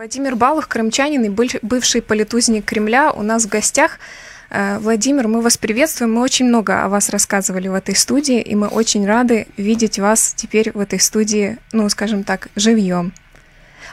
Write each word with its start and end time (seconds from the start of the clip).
Владимир 0.00 0.35
Балух, 0.37 0.69
крымчанин 0.69 1.23
и 1.25 1.29
бывший 1.61 2.01
политузник 2.01 2.63
Кремля, 2.63 3.11
у 3.11 3.23
нас 3.23 3.43
в 3.45 3.49
гостях. 3.49 3.99
Э, 4.49 4.77
Владимир, 4.79 5.27
мы 5.27 5.41
вас 5.41 5.57
приветствуем. 5.57 6.13
Мы 6.13 6.21
очень 6.21 6.45
много 6.47 6.83
о 6.83 6.87
вас 6.87 7.09
рассказывали 7.09 7.67
в 7.67 7.73
этой 7.73 7.93
студии, 7.95 8.39
и 8.41 8.55
мы 8.55 8.67
очень 8.67 9.05
рады 9.05 9.47
видеть 9.57 9.99
вас 9.99 10.33
теперь 10.33 10.71
в 10.73 10.79
этой 10.79 10.97
студии, 10.99 11.57
ну, 11.73 11.89
скажем 11.89 12.23
так, 12.23 12.47
живьем. 12.55 13.11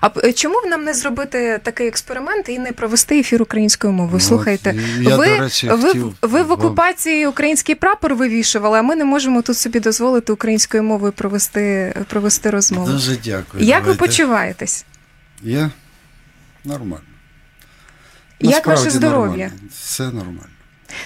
А 0.00 0.08
п- 0.11 0.32
чому 0.32 0.61
б 0.62 0.66
нам 0.69 0.84
не 0.84 0.95
зробити 0.95 1.61
такий 1.62 1.88
експеримент 1.88 2.49
і 2.49 2.58
не 2.58 2.72
провести 2.72 3.19
ефір 3.21 3.42
українською 3.42 3.92
мовою? 3.92 4.15
Ну, 4.15 4.21
Слухайте, 4.21 4.71
от 5.01 5.03
я, 5.10 5.17
ви, 5.17 5.26
до 5.37 5.42
речі, 5.42 5.69
ви, 5.69 5.88
хотів 5.88 6.15
ви 6.22 6.42
в 6.42 6.46
вам- 6.46 6.58
окупації 6.58 7.26
український 7.26 7.74
прапор 7.74 8.15
вивішували, 8.15 8.78
а 8.78 8.83
ми 8.83 8.96
не 8.96 9.04
можемо 9.04 9.42
тут 9.42 9.56
собі 9.56 9.80
дозволити 9.80 10.33
українською 10.33 10.83
мовою 10.83 11.12
провести, 11.12 11.94
провести 12.08 12.51
розмову. 12.51 12.87
Дуже 12.92 13.17
дякую. 13.24 13.65
Як 13.65 13.78
ви 13.80 13.92
Давайте. 13.92 13.99
почуваєтесь? 13.99 14.85
Я 15.42 15.71
нормально. 16.69 17.05
Як 18.41 18.66
ваше 18.66 18.91
здоров'я? 18.91 19.47
нормально. 19.47 19.69
Все 19.70 20.05
нормально. 20.05 20.48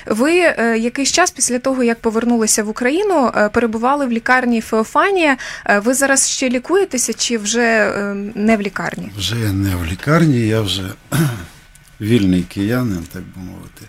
Ви 0.07 0.33
е, 0.33 0.79
якийсь 0.79 1.13
час 1.13 1.31
після 1.31 1.59
того, 1.59 1.83
як 1.83 2.01
повернулися 2.01 2.65
в 2.65 2.69
Україну, 2.69 3.33
е, 3.37 3.49
перебували 3.49 4.07
в 4.07 4.13
лікарні 4.13 4.61
Феофанія. 4.61 5.37
Е, 5.67 5.79
ви 5.79 5.95
зараз 5.95 6.31
ще 6.31 6.49
лікуєтеся 6.49 7.13
чи 7.13 7.39
вже 7.39 7.63
е, 7.63 8.15
не 8.35 8.57
в 8.57 8.61
лікарні? 8.61 9.11
Вже 9.17 9.53
не 9.53 9.77
в 9.77 9.85
лікарні, 9.87 10.41
я 10.41 10.61
вже 10.61 10.83
вільний 12.01 12.43
киянин, 12.43 13.07
так 13.13 13.23
би 13.23 13.43
мовити. 13.43 13.87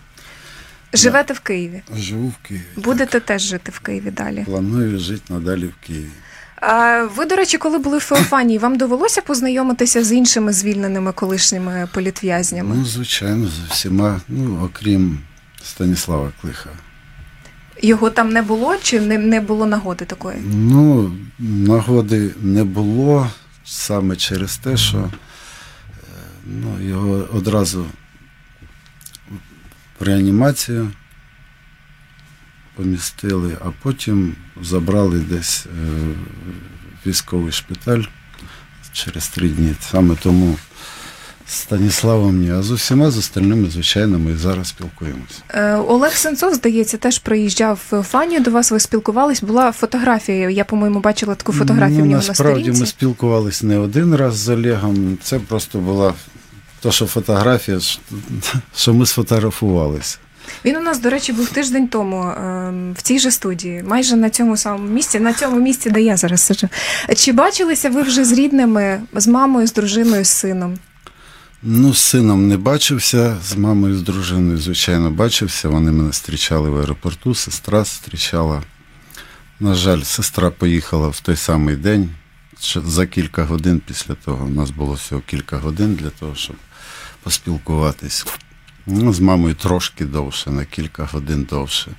Живете 0.92 1.34
в 1.34 1.40
Києві. 1.40 1.82
Живу 1.96 2.28
в 2.28 2.48
Києві. 2.48 2.64
Будете 2.76 3.20
теж 3.20 3.42
жити 3.42 3.72
в 3.74 3.80
Києві 3.80 4.10
далі. 4.10 4.44
Планую 4.44 4.98
жити 4.98 5.22
надалі 5.28 5.66
в 5.66 5.86
Києві. 5.86 6.10
Ви, 7.16 7.24
до 7.24 7.36
речі, 7.36 7.58
коли 7.58 7.78
були 7.78 7.98
в 7.98 8.00
Феофанії, 8.00 8.58
вам 8.58 8.76
довелося 8.76 9.20
познайомитися 9.20 10.04
з 10.04 10.12
іншими 10.12 10.52
звільненими 10.52 11.12
колишніми 11.12 11.88
політв'язнями? 11.94 12.74
Ну, 12.78 12.84
звичайно, 12.84 13.48
з 13.48 13.70
всіма, 13.70 14.20
ну, 14.28 14.64
окрім 14.64 15.18
Станіслава 15.64 16.32
Клиха. 16.40 16.70
Його 17.82 18.10
там 18.10 18.32
не 18.32 18.42
було 18.42 18.76
чи 18.82 19.00
не, 19.00 19.18
не 19.18 19.40
було 19.40 19.66
нагоди 19.66 20.04
такої? 20.04 20.36
Ну, 20.44 21.16
нагоди 21.38 22.30
не 22.40 22.64
було 22.64 23.30
саме 23.64 24.16
через 24.16 24.56
те, 24.56 24.76
що 24.76 24.98
е, 24.98 25.10
ну, 26.46 26.86
його 26.88 27.28
одразу 27.32 27.86
в 30.00 30.04
реанімацію 30.04 30.90
помістили, 32.76 33.56
а 33.64 33.68
потім 33.82 34.36
забрали 34.62 35.18
десь 35.18 35.66
е, 35.66 35.90
військовий 37.06 37.52
шпиталь 37.52 38.02
через 38.92 39.28
три 39.28 39.48
дні. 39.48 39.74
Саме 39.80 40.16
тому 40.22 40.56
з 41.46 41.52
Станіславом 41.52 42.40
ні, 42.40 42.50
а 42.50 42.62
з 42.62 42.70
усіма 42.70 43.10
з 43.10 43.18
остальними, 43.18 43.70
звичайно, 43.70 44.18
ми 44.18 44.36
зараз 44.36 44.68
спілкуємося. 44.68 45.42
Е, 45.50 45.74
Олег 45.74 46.12
Сенцов, 46.12 46.54
здається, 46.54 46.96
теж 46.96 47.18
приїжджав 47.18 47.74
в 47.74 47.88
Феофанію 47.88 48.40
до 48.40 48.50
вас. 48.50 48.70
Ви 48.70 48.80
спілкувались. 48.80 49.42
Була 49.42 49.72
фотографія. 49.72 50.50
Я, 50.50 50.64
по-моєму, 50.64 51.00
бачила 51.00 51.34
таку 51.34 51.52
фотографію 51.52 51.98
ну, 51.98 52.04
в 52.04 52.06
нього 52.06 52.22
на 52.22 52.28
насправді 52.28 52.60
сторінці. 52.60 52.80
ми 52.80 52.86
спілкувалися 52.86 53.66
не 53.66 53.78
один 53.78 54.14
раз 54.16 54.36
з 54.36 54.48
Олегом. 54.48 55.18
Це 55.22 55.38
просто 55.38 55.78
була 55.78 56.14
то, 56.80 56.92
що 56.92 57.06
фотографія, 57.06 57.78
що 58.76 58.94
ми 58.94 59.06
сфотографувалися. 59.06 60.18
Він 60.64 60.76
у 60.76 60.80
нас, 60.80 60.98
до 60.98 61.10
речі, 61.10 61.32
був 61.32 61.48
тиждень 61.48 61.88
тому 61.88 62.22
ем, 62.22 62.92
в 62.92 63.02
цій 63.02 63.18
же 63.18 63.30
студії, 63.30 63.82
майже 63.82 64.16
на 64.16 64.30
цьому 64.30 64.56
самому 64.56 64.88
місці, 64.88 65.20
на 65.20 65.32
цьому 65.32 65.60
місці, 65.60 65.90
де 65.90 66.02
я 66.02 66.16
зараз 66.16 66.40
сиджу. 66.40 66.68
Чи 67.16 67.32
бачилися 67.32 67.90
ви 67.90 68.02
вже 68.02 68.24
з 68.24 68.32
рідними, 68.32 69.02
з 69.12 69.26
мамою, 69.26 69.66
з 69.66 69.72
дружиною, 69.72 70.24
з 70.24 70.28
сином? 70.28 70.78
Ну, 71.62 71.94
з 71.94 71.98
сином 71.98 72.48
не 72.48 72.56
бачився, 72.56 73.36
з 73.44 73.56
мамою, 73.56 73.96
з 73.96 74.02
дружиною, 74.02 74.58
звичайно, 74.58 75.10
бачився. 75.10 75.68
Вони 75.68 75.92
мене 75.92 76.06
зустрічали 76.06 76.70
в 76.70 76.78
аеропорту, 76.78 77.34
сестра 77.34 77.78
зустрічала. 77.78 78.62
На 79.60 79.74
жаль, 79.74 80.02
сестра 80.02 80.50
поїхала 80.50 81.08
в 81.08 81.20
той 81.20 81.36
самий 81.36 81.76
день. 81.76 82.10
За 82.74 83.06
кілька 83.06 83.44
годин 83.44 83.82
після 83.86 84.14
того. 84.14 84.46
У 84.46 84.48
нас 84.48 84.70
було 84.70 84.92
всього 84.92 85.22
кілька 85.26 85.56
годин 85.56 85.94
для 85.94 86.10
того, 86.10 86.34
щоб 86.34 86.56
поспілкуватись. 87.22 88.26
Ну, 88.86 89.12
з 89.12 89.20
мамою 89.20 89.54
трошки 89.54 90.04
довше, 90.04 90.50
на 90.50 90.64
кілька 90.64 91.04
годин 91.12 91.46
довше 91.50 91.90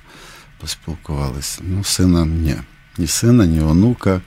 поспілкувалися. 0.60 1.60
Ну, 1.64 1.84
сина 1.84 2.26
ні. 2.26 2.56
Ні 2.98 3.06
сина, 3.06 3.46
ні 3.46 3.60
онука 3.60 4.20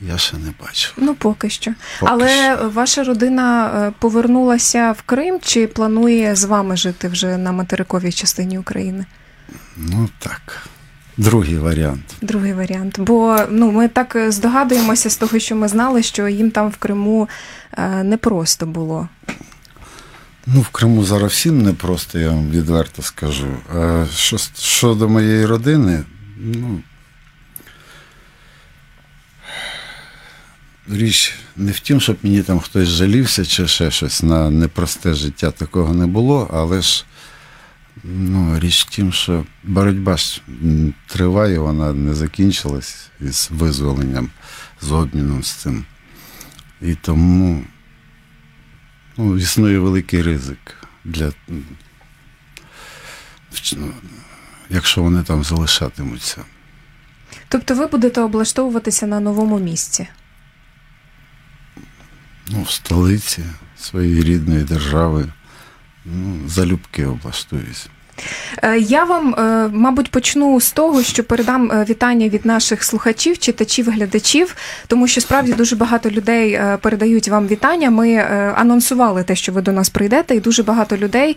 я 0.00 0.18
ще 0.18 0.36
не 0.36 0.52
бачив. 0.62 0.92
Ну, 0.96 1.14
поки 1.14 1.50
що. 1.50 1.74
Поки 2.00 2.12
Але 2.12 2.56
що. 2.56 2.70
ваша 2.70 3.04
родина 3.04 3.70
е, 3.88 3.92
повернулася 3.98 4.92
в 4.92 5.02
Крим 5.02 5.38
чи 5.42 5.66
планує 5.66 6.36
з 6.36 6.44
вами 6.44 6.76
жити 6.76 7.08
вже 7.08 7.36
на 7.36 7.52
материковій 7.52 8.12
частині 8.12 8.58
України? 8.58 9.06
Ну 9.76 10.08
так. 10.18 10.68
Другий 11.16 11.58
варіант. 11.58 12.14
Другий 12.22 12.52
варіант. 12.52 13.00
Бо 13.00 13.38
ну, 13.50 13.72
ми 13.72 13.88
так 13.88 14.16
е, 14.16 14.30
здогадуємося 14.30 15.10
з 15.10 15.16
того, 15.16 15.38
що 15.38 15.56
ми 15.56 15.68
знали, 15.68 16.02
що 16.02 16.28
їм 16.28 16.50
там 16.50 16.68
в 16.68 16.76
Криму 16.76 17.28
е, 17.72 18.02
непросто 18.02 18.66
було. 18.66 19.08
Ну, 20.54 20.60
в 20.60 20.68
Криму 20.68 21.04
зараз 21.04 21.32
всім 21.32 21.62
непросто, 21.62 22.18
я 22.18 22.30
вам 22.30 22.50
відверто 22.50 23.02
скажу. 23.02 23.56
А 23.74 24.06
що, 24.14 24.36
щодо 24.58 25.08
моєї 25.08 25.46
родини, 25.46 26.04
ну. 26.38 26.82
Річ 30.88 31.34
не 31.56 31.72
в 31.72 31.80
тім, 31.80 32.00
щоб 32.00 32.16
мені 32.22 32.42
там 32.42 32.60
хтось 32.60 32.88
жалівся 32.88 33.44
чи 33.44 33.68
ще 33.68 33.90
щось 33.90 34.22
на 34.22 34.50
непросте 34.50 35.14
життя 35.14 35.50
такого 35.50 35.94
не 35.94 36.06
було, 36.06 36.50
але 36.52 36.82
ж 36.82 37.04
ну, 38.04 38.58
річ 38.58 38.86
в 38.86 38.90
тім, 38.90 39.12
що 39.12 39.44
боротьба 39.64 40.16
ж 40.16 40.42
триває, 41.06 41.58
вона 41.58 41.92
не 41.92 42.14
закінчилась 42.14 43.08
із 43.20 43.48
визволенням, 43.52 44.30
з 44.80 44.92
обміном 44.92 45.42
з 45.42 45.50
цим. 45.50 45.84
І 46.82 46.94
тому 46.94 47.64
ну, 49.20 49.36
існує 49.36 49.78
великий 49.78 50.22
ризик 50.22 50.76
для. 51.04 51.32
ну, 53.76 53.92
Якщо 54.70 55.02
вони 55.02 55.22
там 55.22 55.44
залишатимуться. 55.44 56.44
Тобто 57.48 57.74
ви 57.74 57.86
будете 57.86 58.20
облаштовуватися 58.20 59.06
на 59.06 59.20
новому 59.20 59.58
місці. 59.58 60.08
Ну, 62.48 62.62
в 62.62 62.70
столиці 62.70 63.44
своєї 63.78 64.22
рідної 64.22 64.64
держави. 64.64 65.26
Ну, 66.04 66.48
залюбки 66.48 67.06
облаштуюсь. 67.06 67.88
Е, 68.62 68.78
Я 68.78 69.04
вам, 69.04 69.34
е, 69.34 69.68
мабуть, 69.72 70.10
почну 70.10 70.60
з 70.60 70.72
того, 70.72 71.02
що 71.02 71.24
передам 71.24 71.72
е, 71.72 71.86
вітання 71.88 72.28
від 72.28 72.46
наших 72.46 72.84
слухачів, 72.84 73.38
читачів, 73.38 73.90
глядачів, 73.90 74.56
тому 74.86 75.06
що 75.08 75.20
справді 75.20 75.52
дуже 75.52 75.76
багато 75.76 76.10
людей 76.10 76.60
передають 76.80 77.28
вам 77.28 77.46
вітання. 77.46 77.90
Ми 77.90 78.14
анонсували 78.56 79.22
те, 79.22 79.36
що 79.36 79.52
ви 79.52 79.62
до 79.62 79.72
нас 79.72 79.88
прийдете, 79.88 80.34
і 80.34 80.40
дуже 80.40 80.62
багато 80.62 80.96
людей 80.96 81.36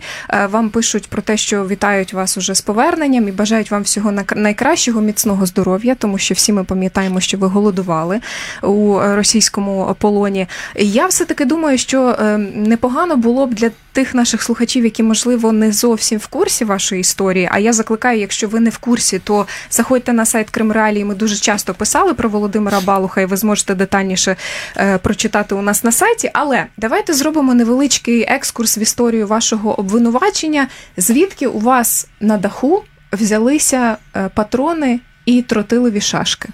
вам 0.50 0.70
пишуть 0.70 1.06
про 1.08 1.22
те, 1.22 1.36
що 1.36 1.66
вітають 1.66 2.12
вас 2.12 2.36
уже 2.38 2.54
з 2.54 2.60
поверненням 2.60 3.28
і 3.28 3.32
бажають 3.32 3.70
вам 3.70 3.82
всього 3.82 4.12
на- 4.12 4.24
найкращого, 4.36 5.00
міцного 5.00 5.46
здоров'я, 5.46 5.94
тому 5.94 6.18
що 6.18 6.34
всі 6.34 6.52
ми 6.52 6.64
пам'ятаємо, 6.64 7.20
що 7.20 7.38
ви 7.38 7.46
голодували 7.46 8.20
у 8.62 8.98
російському 9.00 9.96
полоні. 9.98 10.46
Я 10.76 11.06
все 11.06 11.24
таки 11.24 11.44
думаю, 11.44 11.78
що 11.78 12.16
непогано 12.54 13.16
було 13.16 13.46
б 13.46 13.54
для 13.54 13.70
тих 13.92 14.14
наших 14.14 14.42
слухачів, 14.42 14.84
які 14.84 15.02
можливо 15.02 15.52
не 15.52 15.72
зовсім 15.72 16.18
в 16.18 16.26
курсі 16.26 16.64
вашої 16.74 17.00
історії. 17.00 17.48
А 17.52 17.58
я 17.58 17.72
закликаю, 17.72 18.20
якщо 18.20 18.48
ви 18.48 18.60
не 18.60 18.70
в 18.70 18.78
курсі, 18.78 19.18
то 19.18 19.46
заходьте 19.70 20.12
на 20.12 20.26
сайт 20.26 20.50
Кримреалії. 20.50 21.04
Ми 21.04 21.14
дуже 21.14 21.36
часто 21.36 21.74
писали 21.74 22.14
про 22.14 22.28
Володимира 22.28 22.80
Балуха, 22.80 23.20
і 23.20 23.26
ви 23.26 23.36
зможете 23.36 23.74
детальніше 23.74 24.36
е, 24.76 24.98
прочитати 24.98 25.54
у 25.54 25.62
нас 25.62 25.84
на 25.84 25.92
сайті. 25.92 26.30
Але 26.34 26.66
давайте 26.76 27.14
зробимо 27.14 27.54
невеличкий 27.54 28.22
екскурс 28.28 28.78
в 28.78 28.82
історію 28.82 29.26
вашого 29.26 29.80
обвинувачення. 29.80 30.68
Звідки 30.96 31.46
у 31.46 31.58
вас 31.58 32.08
на 32.20 32.36
даху 32.36 32.84
взялися 33.12 33.96
е, 34.16 34.30
патрони 34.34 35.00
і 35.26 35.42
тротилові 35.42 36.00
шашки? 36.00 36.48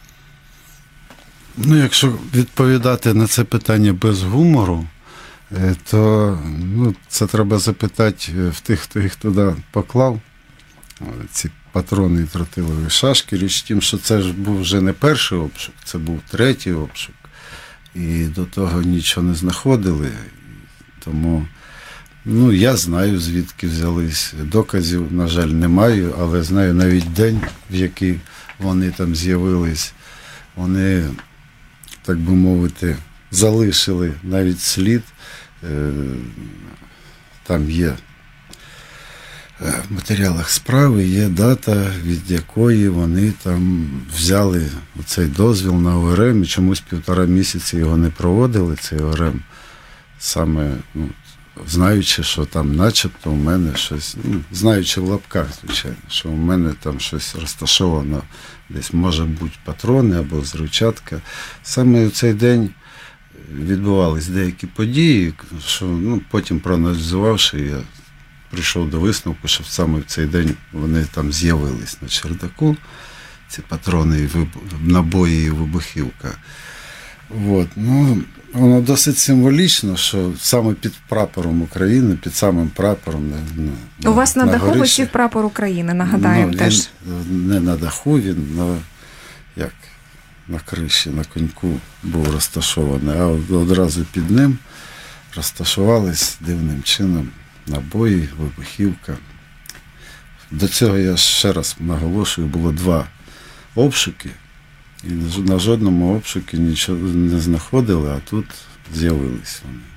Ну, 1.56 1.76
якщо 1.76 2.12
відповідати 2.34 3.14
на 3.14 3.26
це 3.26 3.44
питання 3.44 3.93
без 3.93 4.23
гумору, 4.23 4.84
то 5.91 6.38
ну, 6.75 6.94
це 7.08 7.26
треба 7.26 7.58
запитати 7.58 8.32
е, 8.38 8.49
в 8.49 8.61
тих, 8.61 8.81
хто 8.81 9.00
їх 9.00 9.17
туди 9.17 9.55
поклав. 9.70 10.20
Е, 11.00 11.05
Ці 11.32 11.50
патрони 11.73 12.23
і 12.23 12.25
тротилові 12.25 12.91
шашки. 12.91 13.37
Річ 13.37 13.62
в 13.62 13.67
тім, 13.67 13.82
що 13.82 13.99
це 13.99 14.23
ж 14.23 14.32
був 14.32 14.61
вже 14.61 14.81
не 14.81 14.93
перший 14.93 15.38
обшук, 15.38 15.75
це 15.85 15.99
був 15.99 16.20
третій 16.31 16.73
обшук. 16.73 17.14
І 17.94 18.25
до 18.25 18.44
того 18.44 18.82
нічого 18.82 19.26
не 19.26 19.35
знаходили. 19.35 20.11
Тому 21.05 21.47
ну, 22.25 22.52
я 22.52 22.76
знаю, 22.76 23.19
звідки 23.19 23.67
взялись. 23.67 24.35
Доказів, 24.43 25.12
на 25.12 25.26
жаль, 25.26 25.49
не 25.49 25.69
маю, 25.69 26.14
але 26.19 26.43
знаю 26.43 26.75
навіть 26.75 27.12
день, 27.12 27.41
в 27.70 27.75
який 27.75 28.20
вони 28.58 28.91
там 28.91 29.14
з'явились. 29.14 29.93
Вони 30.56 31.08
так 32.02 32.19
би 32.19 32.32
мовити, 32.32 32.97
залишили 33.31 34.12
навіть 34.23 34.61
слід 34.61 35.02
там 37.47 37.71
є 37.71 37.95
в 39.61 39.93
матеріалах 39.95 40.51
справи 40.51 41.05
є 41.05 41.29
дата, 41.29 41.87
від 42.05 42.31
якої 42.31 42.89
вони 42.89 43.33
там 43.43 43.91
взяли 44.17 44.67
цей 45.07 45.27
дозвіл 45.27 45.75
на 45.75 45.99
ОРМ 45.99 46.43
і 46.43 46.47
чомусь 46.47 46.81
півтора 46.81 47.25
місяці 47.25 47.77
його 47.77 47.97
не 47.97 48.11
проводили, 48.11 48.77
цей 48.81 48.99
ОРМ, 48.99 49.41
саме 50.19 50.77
ну, 50.95 51.09
знаючи, 51.69 52.23
що 52.23 52.45
там 52.45 52.77
начебто 52.77 53.31
у 53.31 53.35
мене 53.35 53.77
щось, 53.77 54.17
ну, 54.25 54.41
знаючи 54.53 55.01
в 55.01 55.05
лапках, 55.05 55.47
звичайно, 55.61 55.97
що 56.09 56.29
у 56.29 56.37
мене 56.37 56.73
там 56.83 57.01
щось 57.01 57.35
розташовано, 57.35 58.23
десь 58.69 58.93
може 58.93 59.25
бути 59.25 59.57
патрони 59.65 60.19
або 60.19 60.41
зручатка. 60.41 61.21
Саме 61.62 62.07
в 62.07 62.12
цей 62.12 62.35
день 62.35 62.71
відбувались 63.55 64.29
деякі 64.29 64.67
події, 64.67 65.35
що 65.67 65.85
ну, 65.85 66.20
потім 66.31 66.61
проаналізувавши, 66.61 67.61
я 67.61 67.79
прийшов 68.50 68.91
до 68.91 69.00
висновку, 69.00 69.49
що 69.49 69.64
саме 69.64 69.99
в 69.99 70.05
цей 70.05 70.26
день 70.26 70.55
вони 70.73 71.05
там 71.14 71.32
з'явились 71.32 72.02
на 72.02 72.08
чердаку, 72.08 72.76
ці 73.49 73.62
патрони, 73.69 74.29
і 74.35 74.38
набої 74.91 75.47
і 75.47 75.50
вибухівка. 75.50 76.29
От. 77.49 77.69
Ну, 77.76 78.23
Воно 78.52 78.81
досить 78.81 79.19
символічно, 79.19 79.97
що 79.97 80.32
саме 80.38 80.75
під 80.75 80.93
прапором 81.08 81.62
України, 81.62 82.17
під 82.23 82.35
самим 82.35 82.69
прапором. 82.69 83.32
На, 83.99 84.11
У 84.11 84.14
вас 84.14 84.37
на, 84.37 84.44
на 84.44 84.52
даху 84.52 84.73
висів 84.73 85.08
прапор 85.08 85.47
України, 85.47 85.94
нагадаємо 85.94 86.52
ну, 86.52 86.58
теж. 86.58 86.88
Не 87.31 87.61
на 87.61 87.76
даху, 87.76 88.20
він 88.20 88.56
на 88.56 88.76
як, 89.56 89.73
на 90.50 90.58
криші, 90.58 91.11
на 91.11 91.25
коньку 91.25 91.81
був 92.02 92.32
розташований, 92.32 93.19
а 93.19 93.25
одразу 93.56 94.05
під 94.05 94.31
ним 94.31 94.58
розташувались 95.37 96.37
дивним 96.41 96.82
чином 96.82 97.29
набої, 97.67 98.29
вибухівка. 98.38 99.17
До 100.50 100.69
цього 100.69 100.99
я 100.99 101.17
ще 101.17 101.52
раз 101.52 101.76
наголошую, 101.81 102.49
було 102.49 102.73
два 102.73 103.06
обшуки, 103.75 104.31
і 105.05 105.08
на 105.38 105.58
жодному 105.58 106.17
обшуку 106.17 106.56
нічого 106.56 106.99
не 106.99 107.41
знаходили, 107.41 108.11
а 108.11 108.31
тут 108.31 108.47
з'явились 108.94 109.62
вони. 109.67 109.89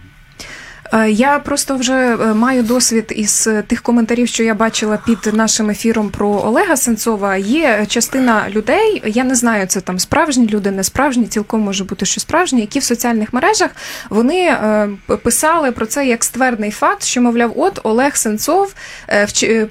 Е, 0.94 1.10
я 1.10 1.40
просто 1.40 1.76
вже 1.76 1.94
е, 1.94 2.34
маю 2.34 2.64
досвід 2.64 3.14
із 3.16 3.48
е, 3.48 3.62
тих 3.62 3.82
коментарів, 3.82 4.28
що 4.28 4.44
я 4.44 4.54
бачила 4.54 5.00
під 5.06 5.34
нашим 5.34 5.70
ефіром 5.70 6.10
про 6.10 6.28
Олега 6.28 6.78
Сенцова. 6.78 7.36
Є 7.38 7.86
частина 7.88 8.46
людей, 8.50 9.02
я 9.06 9.24
не 9.24 9.36
знаю, 9.36 9.68
це 9.68 9.82
там 9.82 10.00
справжні 10.00 10.48
люди, 10.48 10.72
не 10.72 10.84
справжні, 10.84 11.28
цілком 11.28 11.62
може 11.62 11.84
бути, 11.84 12.06
що 12.06 12.22
справжні, 12.22 12.62
які 12.62 12.80
в 12.80 12.84
соціальних 12.84 13.34
мережах 13.34 13.70
вони 14.10 14.58
писали 15.24 15.72
про 15.72 15.86
це 15.86 16.08
як 16.08 16.24
ствердний 16.24 16.72
факт, 16.72 17.04
що 17.04 17.22
мовляв, 17.22 17.54
от 17.56 17.80
Олег 17.84 18.16
Сенцов 18.16 18.74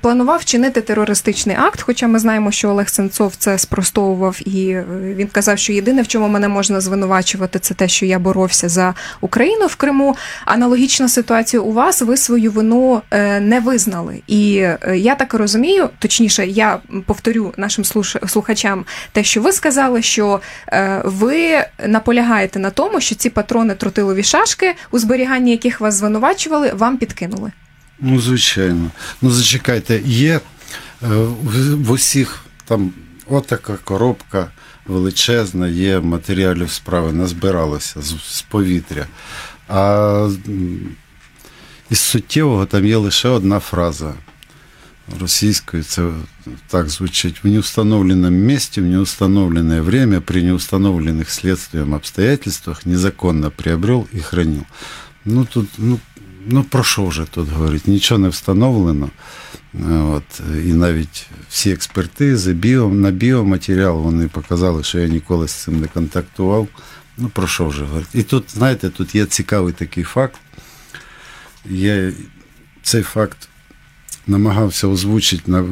планував 0.00 0.38
вчинити 0.38 0.80
терористичний 0.80 1.56
акт. 1.56 1.80
Хоча 1.80 2.06
ми 2.06 2.18
знаємо, 2.18 2.52
що 2.52 2.68
Олег 2.68 2.88
Сенцов 2.88 3.32
це 3.38 3.58
спростовував, 3.58 4.48
і 4.48 4.76
він 5.02 5.26
казав, 5.26 5.58
що 5.58 5.72
єдине, 5.72 6.02
в 6.02 6.08
чому 6.08 6.28
мене 6.28 6.48
можна 6.48 6.80
звинувачувати, 6.80 7.58
це 7.58 7.74
те, 7.74 7.88
що 7.88 8.06
я 8.06 8.18
боровся 8.18 8.68
за 8.68 8.94
Україну 9.20 9.66
в 9.66 9.76
Криму. 9.76 10.16
Аналогічна 10.44 11.08
ситуацію 11.12 11.64
у 11.64 11.72
вас, 11.72 12.02
ви 12.02 12.16
свою 12.16 12.52
вину 12.52 13.02
е, 13.10 13.40
не 13.40 13.60
визнали. 13.60 14.22
І 14.26 14.56
е, 14.56 14.78
я 14.96 15.14
так 15.14 15.34
розумію, 15.34 15.90
точніше, 15.98 16.46
я 16.46 16.78
повторю 17.06 17.52
нашим 17.56 17.84
слухачам 18.26 18.84
те, 19.12 19.24
що 19.24 19.42
ви 19.42 19.52
сказали, 19.52 20.02
що 20.02 20.40
е, 20.68 21.02
ви 21.04 21.64
наполягаєте 21.86 22.58
на 22.58 22.70
тому, 22.70 23.00
що 23.00 23.14
ці 23.14 23.30
патрони 23.30 23.74
тротилові 23.74 24.22
шашки, 24.22 24.74
у 24.90 24.98
зберіганні 24.98 25.50
яких 25.50 25.80
вас 25.80 25.94
звинувачували, 25.94 26.72
вам 26.74 26.96
підкинули. 26.96 27.52
Ну, 28.00 28.20
звичайно. 28.20 28.90
Ну, 29.22 29.30
зачекайте, 29.30 30.00
є 30.04 30.40
в 31.00 31.90
усіх 31.90 32.44
там 32.64 32.92
отака 33.26 33.78
коробка 33.84 34.50
величезна, 34.86 35.68
є 35.68 36.00
матеріалів 36.00 36.70
справи, 36.70 37.12
назбиралося 37.12 38.02
з, 38.02 38.14
з 38.36 38.42
повітря. 38.42 39.06
А 39.68 40.28
із 41.90 41.98
суттєвого 41.98 42.66
там 42.66 42.86
є 42.86 42.96
лише 42.96 43.28
одна 43.28 43.60
фраза. 43.60 44.14
Російською 45.20 45.84
це 45.84 46.10
так 46.68 46.88
звучить. 46.88 47.44
В 47.44 47.48
неустановленном 47.48 48.34
месте, 48.34 48.80
в 48.80 48.84
неустановленное 48.84 49.82
время, 49.82 50.20
при 50.20 50.42
неустановленных 50.42 51.30
следствием 51.30 51.94
обстоятельствах 51.94 52.86
незаконно 52.86 53.50
приобрел 53.50 54.06
і 54.12 54.18
хранил. 54.18 54.62
Ну 55.24 55.44
тут, 55.44 55.68
ну, 55.78 55.98
ну 56.46 56.62
про 56.62 56.84
що 56.84 57.06
вже 57.06 57.24
тут 57.24 57.48
говорить? 57.48 57.88
Нічого 57.88 58.18
не 58.18 58.28
встановлено. 58.28 59.10
От, 59.90 60.40
І 60.64 60.72
навіть 60.72 61.26
всі 61.48 61.70
експертизи, 61.70 62.52
біо, 62.52 62.88
на 62.88 63.10
біоматеріал 63.10 64.02
вони 64.02 64.28
показали, 64.28 64.82
що 64.82 64.98
я 64.98 65.08
ніколи 65.08 65.48
з 65.48 65.52
цим 65.52 65.80
не 65.80 65.86
контактував. 65.86 66.68
Ну, 67.18 67.28
про 67.28 67.46
що 67.46 67.66
вже 67.66 67.84
говорить? 67.84 68.08
І 68.14 68.22
тут, 68.22 68.44
знаєте, 68.48 68.90
тут 68.90 69.14
є 69.14 69.26
цікавий 69.26 69.72
такий 69.72 70.04
факт. 70.04 70.40
Я 71.64 72.12
цей 72.82 73.02
факт 73.02 73.48
намагався 74.26 74.86
озвучити, 74.86 75.50
на, 75.50 75.64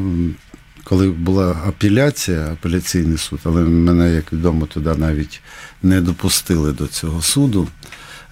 коли 0.85 1.11
була 1.11 1.63
апеляція, 1.67 2.53
апеляційний 2.53 3.19
суд, 3.19 3.41
але 3.45 3.63
мене, 3.63 4.15
як 4.15 4.33
відомо, 4.33 4.67
туди 4.67 4.95
навіть 4.95 5.41
не 5.83 6.01
допустили 6.01 6.73
до 6.73 6.87
цього 6.87 7.23
суду 7.23 7.69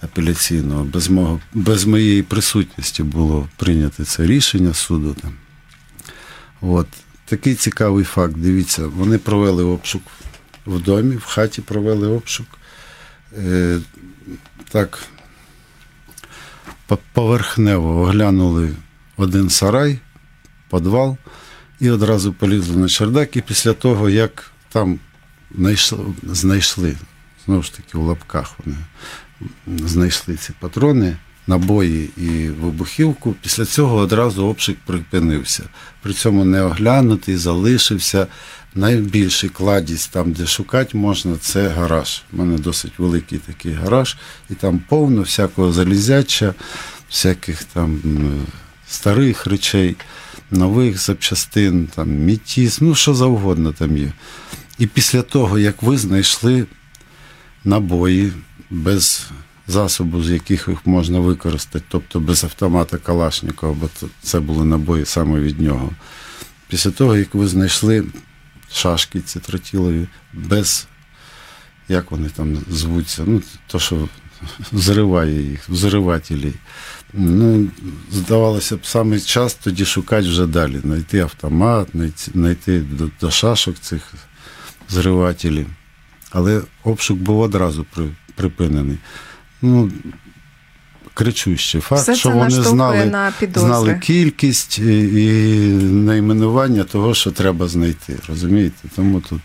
апеляційного. 0.01 0.83
Без 0.83 1.09
мого, 1.09 1.39
без 1.53 1.85
моєї 1.85 2.23
присутності 2.23 3.03
було 3.03 3.49
прийнято 3.57 4.05
це 4.05 4.25
рішення 4.25 4.73
суду. 4.73 5.15
Там. 5.21 5.33
От. 6.61 6.87
Такий 7.25 7.55
цікавий 7.55 8.03
факт. 8.03 8.33
Дивіться, 8.37 8.87
вони 8.87 9.17
провели 9.17 9.63
обшук 9.63 10.01
в 10.65 10.79
домі, 10.79 11.15
в 11.15 11.25
хаті 11.25 11.61
провели 11.61 12.07
обшук. 12.07 12.47
Е, 13.37 13.79
Так, 14.71 15.03
поверхнево 17.13 18.01
оглянули 18.01 18.75
один 19.17 19.49
сарай, 19.49 19.99
підвал 20.71 21.17
і 21.79 21.89
одразу 21.89 22.33
полізли 22.33 22.77
на 22.77 22.89
чердак. 22.89 23.35
І 23.35 23.41
після 23.41 23.73
того, 23.73 24.09
як 24.09 24.51
там 24.69 24.99
знайшли, 26.23 26.97
знову 27.45 27.63
ж 27.63 27.75
таки, 27.75 27.97
у 27.97 28.05
лапках 28.05 28.55
вони 28.65 28.77
знайшли 29.87 30.35
ці 30.35 30.53
патрони, 30.59 31.17
набої 31.49 32.09
і 32.17 32.49
вибухівку, 32.49 33.35
після 33.41 33.65
цього 33.65 33.95
одразу 33.95 34.45
обшук 34.45 34.77
припинився. 34.85 35.63
При 36.01 36.13
цьому 36.13 36.45
не 36.45 36.61
оглянутий, 36.61 37.37
залишився. 37.37 38.27
Найбільший 38.75 39.49
кладість 39.49 40.11
там, 40.11 40.31
де 40.31 40.45
шукати 40.45 40.97
можна, 40.97 41.37
це 41.41 41.67
гараж. 41.67 42.21
У 42.33 42.37
мене 42.37 42.57
досить 42.57 42.91
великий 42.97 43.39
такий 43.39 43.73
гараж, 43.73 44.17
і 44.49 44.53
там 44.53 44.81
повно 44.89 45.21
всякого 45.21 45.71
залізяча, 45.71 46.53
всяких 47.09 47.63
там 47.63 48.01
старих 48.87 49.47
речей, 49.47 49.95
нових 50.51 51.01
запчастин, 51.01 51.89
там 51.95 52.09
мітіс, 52.09 52.81
ну 52.81 52.95
що 52.95 53.13
завгодно 53.13 53.73
там 53.73 53.97
є. 53.97 54.11
І 54.77 54.87
після 54.87 55.21
того, 55.21 55.59
як 55.59 55.83
ви 55.83 55.97
знайшли 55.97 56.65
набої 57.63 58.31
без 58.69 59.29
засобу, 59.69 60.23
з 60.23 60.29
яких 60.29 60.67
їх 60.67 60.85
можна 60.85 61.19
використати, 61.19 61.85
тобто 61.89 62.19
без 62.19 62.43
автомата 62.43 62.97
Калашникова, 62.97 63.73
бо 63.73 63.89
це 64.21 64.39
були 64.39 64.65
набої 64.65 65.05
саме 65.05 65.39
від 65.39 65.61
нього. 65.61 65.91
Після 66.67 66.91
того, 66.91 67.15
як 67.15 67.35
ви 67.35 67.47
знайшли 67.47 68.05
шашки 68.73 69.19
ці 69.19 69.39
тротілові, 69.39 70.07
без, 70.33 70.87
як 71.87 72.11
вони 72.11 72.29
там 72.29 72.57
звуться, 72.69 73.23
ну, 73.25 73.41
то, 73.67 73.79
що 73.79 74.07
взриває 74.71 75.41
їх, 75.41 75.69
взривателі. 75.69 76.53
Ну, 77.13 77.67
Здавалося 78.11 78.77
б, 78.77 78.85
саме 78.85 79.19
час 79.19 79.53
тоді 79.53 79.85
шукати 79.85 80.27
вже 80.27 80.47
далі, 80.47 80.79
знайти 80.79 81.19
автомат, 81.19 81.87
знайти 82.33 82.79
до, 82.79 83.09
до 83.21 83.31
шашок 83.31 83.79
цих 83.79 84.13
взривателів. 84.89 85.67
Але 86.31 86.61
обшук 86.83 87.17
був 87.17 87.39
одразу 87.39 87.85
припинений. 88.35 88.97
Ну, 89.61 89.91
кричущий 91.13 91.81
факт, 91.81 92.01
Все 92.01 92.15
що 92.15 92.29
вони 92.29 92.49
знали 92.49 93.05
на 93.05 93.33
знали 93.55 93.99
кількість 94.03 94.79
і, 94.79 95.03
і 95.03 95.29
найменування 95.83 96.83
того, 96.83 97.13
що 97.13 97.31
треба 97.31 97.67
знайти. 97.67 98.15
Розумієте? 98.27 98.87
Тому 98.95 99.21
тут 99.21 99.41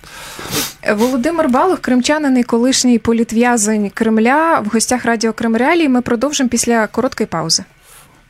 Володимир 0.97 1.49
Балух, 1.49 1.79
кримчанин 1.79 2.39
і 2.39 2.43
колишній 2.43 2.99
політв'язень 2.99 3.91
Кремля 3.91 4.61
в 4.61 4.69
гостях 4.69 5.05
Радіо 5.05 5.33
Кремреалії. 5.33 5.89
Ми 5.89 6.03
продовжимо 6.03 6.49
після 6.49 6.87
короткої 6.87 7.27
паузи. 7.27 7.65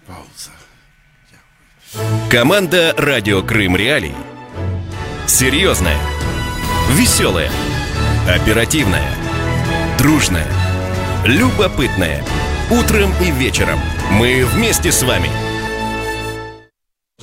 Пауза. 0.06 0.50
Команда 2.30 2.94
Радио 2.96 3.42
Крым 3.42 3.76
Реалии. 3.76 4.14
Серьезная, 5.26 5.98
веселая, 6.90 7.50
оперативная, 8.28 9.10
дружная, 9.98 10.46
любопытная– 11.25 12.23
Утром 12.71 13.12
и 13.21 13.31
вечером 13.31 13.78
Мы 14.11 14.45
вместе 14.45 14.93
с 14.93 15.02
вами. 15.02 15.28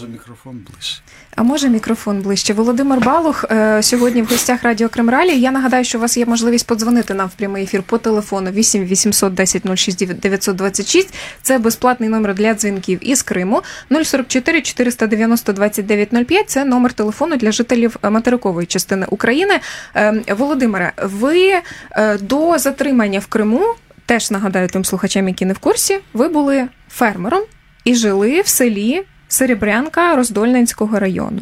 Мікрофон 0.07 0.67
ближче. 0.71 1.01
А 1.35 1.43
може 1.43 1.69
мікрофон 1.69 2.21
ближче? 2.21 2.53
Володимир 2.53 2.99
Балух 2.99 3.45
е, 3.51 3.83
сьогодні 3.83 4.21
в 4.21 4.25
гостях 4.25 4.63
Радіо 4.63 4.89
Кремралі. 4.89 5.39
Я 5.39 5.51
нагадаю, 5.51 5.83
що 5.83 5.97
у 5.97 6.01
вас 6.01 6.17
є 6.17 6.25
можливість 6.25 6.67
подзвонити 6.67 7.13
нам 7.13 7.27
в 7.27 7.31
прямий 7.31 7.63
ефір 7.63 7.83
по 7.83 7.97
телефону 7.97 8.51
8 8.51 8.85
800 8.85 9.33
10 9.33 9.77
06 9.77 10.19
926. 10.19 11.13
Це 11.41 11.57
безплатний 11.57 12.09
номер 12.09 12.33
для 12.33 12.53
дзвінків 12.53 12.99
із 13.01 13.21
Криму. 13.21 13.61
044 14.03 14.61
490 14.61 15.53
2905– 15.53 16.45
Це 16.49 16.65
номер 16.65 16.93
телефону 16.93 17.35
для 17.35 17.51
жителів 17.51 17.95
материкової 18.03 18.67
частини 18.67 19.05
України. 19.09 19.59
Е, 19.95 20.23
Володимире, 20.37 20.93
ви 21.03 21.61
е, 21.91 22.17
до 22.17 22.57
затримання 22.57 23.19
в 23.19 23.27
Криму, 23.27 23.75
теж 24.11 24.31
нагадаю 24.31 24.67
тим 24.67 24.85
слухачам, 24.85 25.27
які 25.27 25.45
не 25.45 25.53
в 25.53 25.59
курсі, 25.59 25.99
ви 26.13 26.27
були 26.27 26.67
фермером 26.89 27.41
і 27.83 27.95
жили 27.95 28.41
в 28.41 28.47
селі. 28.47 29.03
Серебрянка 29.27 30.15
Роздольненського 30.15 30.99
району. 30.99 31.41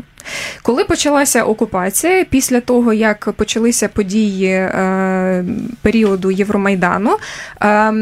Коли 0.62 0.84
почалася 0.84 1.44
окупація, 1.44 2.26
після 2.26 2.62
того 2.62 2.94
як 2.94 3.32
почалися 3.32 3.88
події 3.88 4.48
е, 4.48 5.46
періоду 5.82 6.32
Євромайдану, 6.32 7.18
е, 7.62 7.94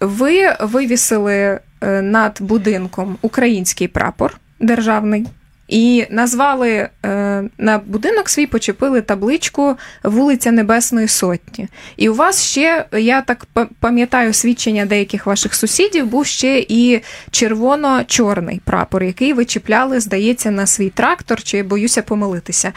ви 0.00 0.56
вивісили 0.60 1.34
е, 1.34 1.60
над 2.02 2.36
будинком 2.40 3.16
український 3.22 3.88
прапор 3.88 4.36
державний. 4.60 5.26
І 5.72 6.06
назвали 6.10 6.88
е, 7.04 7.42
на 7.58 7.78
будинок 7.78 8.28
свій 8.28 8.46
почепили 8.46 9.00
табличку 9.00 9.76
Вулиця 10.04 10.52
Небесної 10.52 11.08
Сотні. 11.08 11.68
І 11.96 12.08
у 12.08 12.14
вас 12.14 12.42
ще, 12.42 12.84
я 12.92 13.22
так 13.22 13.46
пам'ятаю, 13.80 14.32
свідчення 14.32 14.86
деяких 14.86 15.26
ваших 15.26 15.54
сусідів, 15.54 16.06
був 16.06 16.26
ще 16.26 16.64
і 16.68 17.00
червоно-чорний 17.30 18.60
прапор, 18.64 19.02
який 19.02 19.32
ви 19.32 19.44
чіпляли, 19.44 20.00
здається, 20.00 20.50
на 20.50 20.66
свій 20.66 20.90
трактор, 20.90 21.42
чи 21.42 21.62
боюся 21.62 22.02
помилитися. 22.02 22.72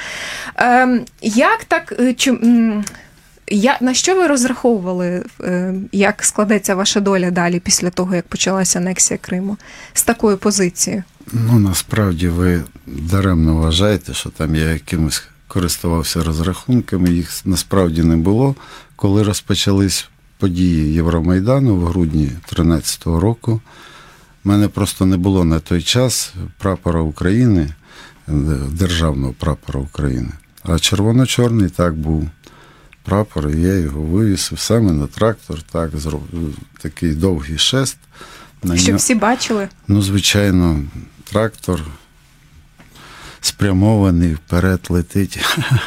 Е, 0.60 1.00
Як 1.22 1.64
так. 1.64 1.94
Е, 2.00 2.16
я, 3.48 3.78
На 3.82 3.94
що 3.94 4.16
ви 4.16 4.28
розраховували, 4.28 5.24
е, 5.44 5.74
як 5.92 6.24
складеться 6.24 6.76
ваша 6.76 7.00
доля 7.00 7.32
далі 7.32 7.60
після 7.60 7.90
того, 7.90 8.16
як 8.16 8.28
почалася 8.28 8.80
анексія 8.80 9.18
Криму 9.18 9.58
з 9.94 10.04
такою 10.04 10.38
позицією? 10.38 11.04
Ну, 11.34 11.60
насправді 11.60 12.28
ви 12.28 12.64
даремно 12.88 13.56
вважаєте, 13.56 14.14
що 14.14 14.30
там 14.30 14.56
я 14.56 14.70
якимось 14.70 15.24
користувався 15.48 16.24
розрахунками, 16.24 17.10
їх 17.10 17.46
насправді 17.46 18.04
не 18.04 18.16
було. 18.16 18.56
Коли 18.96 19.24
розпочались 19.24 20.10
події 20.38 20.94
Євромайдану 20.94 21.76
в 21.76 21.86
грудні 21.86 22.26
2013 22.26 23.06
року, 23.06 23.62
в 24.44 24.48
мене 24.48 24.68
просто 24.68 25.06
не 25.06 25.18
було 25.18 25.44
на 25.44 25.60
той 25.60 25.82
час 25.82 26.34
прапора 26.58 27.02
України, 27.02 27.70
державного 28.72 29.34
прапора 29.34 29.80
України. 29.80 30.30
А 30.64 30.80
червоно-чорний 30.80 31.70
так 31.70 31.96
був 31.96 32.30
прапор, 33.04 33.50
і 33.50 33.62
я 33.62 33.74
його 33.74 34.02
вивісив 34.02 34.60
саме 34.60 34.92
на 34.92 35.08
трактор, 35.08 35.62
так, 35.62 35.92
такий 36.82 37.16
довгий 37.16 37.58
шест. 37.58 37.98
Щоб 38.76 38.96
всі 38.96 39.16
бачили? 39.16 39.70
Ну, 39.88 40.02
звичайно, 40.02 40.84
трактор 41.26 41.82
спрямований 43.42 44.34
вперед 44.34 44.88
летить 44.90 45.40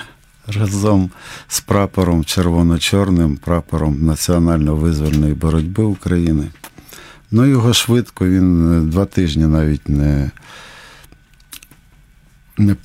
разом 0.46 1.10
з 1.48 1.60
прапором 1.60 2.24
червоно-чорним, 2.24 3.36
прапором 3.36 3.96
національно-визвольної 4.02 5.34
боротьби 5.34 5.84
України. 5.84 6.50
Ну, 7.30 7.46
його 7.46 7.72
швидко, 7.72 8.26
він 8.26 8.90
два 8.90 9.04
тижні 9.04 9.46
навіть 9.46 9.88
не. 9.88 10.30
не 12.58 12.76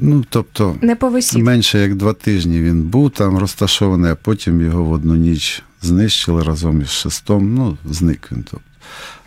Ну, 0.00 0.24
тобто, 0.30 0.76
не 0.82 0.96
повисів. 0.96 1.44
менше 1.44 1.78
як 1.78 1.94
два 1.94 2.12
тижні 2.12 2.62
він 2.62 2.82
був 2.82 3.10
там 3.10 3.38
розташований, 3.38 4.12
а 4.12 4.14
потім 4.14 4.60
його 4.60 4.84
в 4.84 4.92
одну 4.92 5.16
ніч 5.16 5.62
знищили 5.82 6.42
разом 6.42 6.82
із 6.82 6.90
шестом. 6.90 7.54
Ну, 7.54 7.78
зник 7.84 8.28
він. 8.32 8.44
Тобто. 8.50 8.66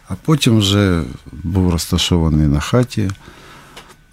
А 0.08 0.16
потім 0.16 0.58
вже 0.58 1.04
був 1.32 1.72
розташований 1.72 2.48
на 2.48 2.60
хаті. 2.60 3.12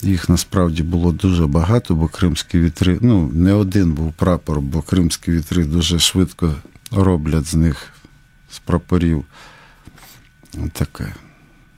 Їх 0.02 0.28
насправді 0.28 0.82
було 0.82 1.12
дуже 1.12 1.46
багато, 1.46 1.94
бо 1.94 2.08
кримські 2.08 2.60
вітри, 2.60 2.98
ну, 3.00 3.30
не 3.34 3.52
один 3.52 3.92
був 3.92 4.12
прапор, 4.12 4.60
бо 4.60 4.82
кримські 4.82 5.30
вітри 5.30 5.64
дуже 5.64 5.98
швидко 5.98 6.54
роблять 6.90 7.46
з 7.46 7.54
них 7.54 7.88
з 8.52 8.58
прапорів. 8.58 9.24
Таке. 10.72 11.14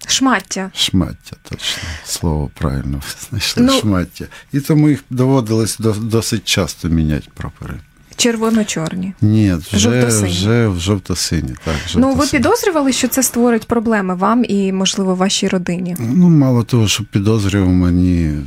Шмаття. 0.07 0.71
Шмаття, 0.75 1.37
точно. 1.49 1.83
Слово 2.05 2.51
правильно 2.55 3.03
знайшли. 3.29 3.63
Ну, 3.63 3.81
Шмаття. 3.81 4.27
І 4.53 4.61
тому 4.61 4.89
їх 4.89 5.05
доводилось 5.11 5.79
досить 5.99 6.45
часто 6.45 6.89
міняти 6.89 7.29
прапори. 7.35 7.81
Червоно-чорні. 8.17 9.13
Ні, 9.21 9.55
вже 9.73 10.07
вже 10.07 10.69
в 10.69 10.81
жовто-сині. 10.81 11.55
Так, 11.65 11.75
жовто 11.89 12.09
ну 12.09 12.15
ви 12.15 12.27
підозрювали, 12.27 12.93
що 12.93 13.09
це 13.09 13.23
створить 13.23 13.67
проблеми 13.67 14.15
вам 14.15 14.45
і, 14.49 14.73
можливо, 14.73 15.15
вашій 15.15 15.49
родині? 15.49 15.97
Ну, 15.99 16.29
мало 16.29 16.63
того, 16.63 16.89
що 16.89 17.05
підозрював, 17.05 17.69
мені 17.69 18.39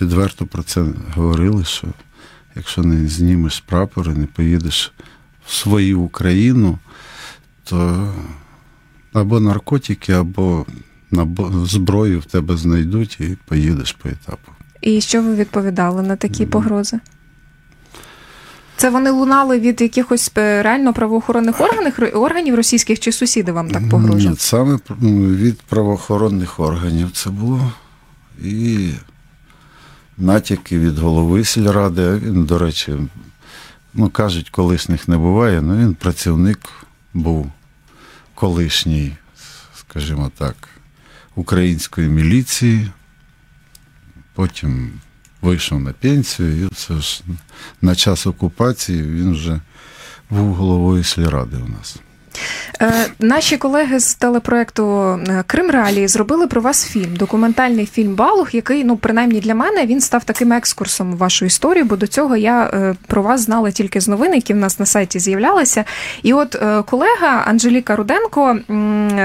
відверто 0.00 0.46
про 0.46 0.62
це 0.62 0.84
говорили, 1.14 1.64
що 1.64 1.86
якщо 2.56 2.82
не 2.82 3.08
знімеш 3.08 3.60
прапори, 3.60 4.14
не 4.14 4.26
поїдеш 4.26 4.92
в 5.46 5.54
свою 5.54 6.00
Україну, 6.00 6.78
то 7.64 8.08
або 9.12 9.40
наркотики, 9.40 10.12
або 10.12 10.66
зброю 11.64 12.20
в 12.20 12.24
тебе 12.24 12.56
знайдуть 12.56 13.20
і 13.20 13.36
поїдеш 13.46 13.92
по 13.92 14.08
етапу. 14.08 14.52
І 14.80 15.00
що 15.00 15.22
ви 15.22 15.34
відповідали 15.34 16.02
на 16.02 16.16
такі 16.16 16.46
погрози? 16.46 17.00
Це 18.80 18.90
вони 18.90 19.10
лунали 19.10 19.58
від 19.58 19.80
якихось 19.80 20.32
е, 20.38 20.62
реально 20.62 20.92
правоохоронних 20.92 21.60
органів 21.60 22.10
органів 22.14 22.54
російських 22.54 23.00
чи 23.00 23.12
сусіди 23.12 23.52
вам 23.52 23.70
так 23.70 23.88
погрожували? 23.88 24.30
Ні, 24.30 24.36
саме 24.36 24.78
від 25.36 25.60
правоохоронних 25.60 26.60
органів 26.60 27.10
це 27.12 27.30
було. 27.30 27.72
І 28.42 28.90
натяки 30.18 30.78
від 30.78 30.98
голови 30.98 31.44
сільради. 31.44 32.16
Він, 32.16 32.44
до 32.44 32.58
речі, 32.58 32.92
ну 33.94 34.10
кажуть, 34.10 34.50
колишніх 34.50 35.08
не 35.08 35.16
буває, 35.16 35.58
але 35.58 35.76
він 35.76 35.94
працівник 35.94 36.68
був 37.14 37.52
колишній, 38.34 39.16
скажімо 39.76 40.30
так, 40.38 40.56
української 41.34 42.08
міліції. 42.08 42.90
Потім 44.34 44.92
вийшов 45.42 45.80
на 45.80 45.92
пенсію, 45.92 46.66
і 46.66 46.74
це 46.74 46.94
ж 46.94 47.22
на 47.82 47.94
час 47.94 48.26
окупації 48.26 49.02
він 49.02 49.32
вже 49.32 49.60
був 50.30 50.54
головою 50.54 51.04
сільради 51.04 51.56
у 51.56 51.68
нас. 51.68 51.96
Е, 52.82 52.92
наші 53.18 53.56
колеги 53.56 54.00
з 54.00 54.14
телепроекту 54.14 55.02
е, 55.28 55.44
Крим 55.46 55.70
Реалії 55.70 56.08
зробили 56.08 56.46
про 56.46 56.60
вас 56.60 56.86
фільм, 56.86 57.16
документальний 57.16 57.86
фільм 57.86 58.14
Балух, 58.14 58.54
який, 58.54 58.84
ну 58.84 58.96
принаймні 58.96 59.40
для 59.40 59.54
мене, 59.54 59.86
він 59.86 60.00
став 60.00 60.24
таким 60.24 60.52
екскурсом 60.52 61.12
в 61.12 61.16
вашу 61.16 61.44
історію, 61.44 61.84
бо 61.84 61.96
до 61.96 62.06
цього 62.06 62.36
я 62.36 62.64
е, 62.64 62.94
про 63.06 63.22
вас 63.22 63.40
знала 63.40 63.70
тільки 63.70 64.00
з 64.00 64.08
новин, 64.08 64.34
які 64.34 64.52
в 64.52 64.56
нас 64.56 64.78
на 64.78 64.86
сайті 64.86 65.18
з'являлися. 65.18 65.84
І 66.22 66.32
от 66.32 66.62
колега 66.86 67.44
Анжеліка 67.46 67.96
Руденко, 67.96 68.58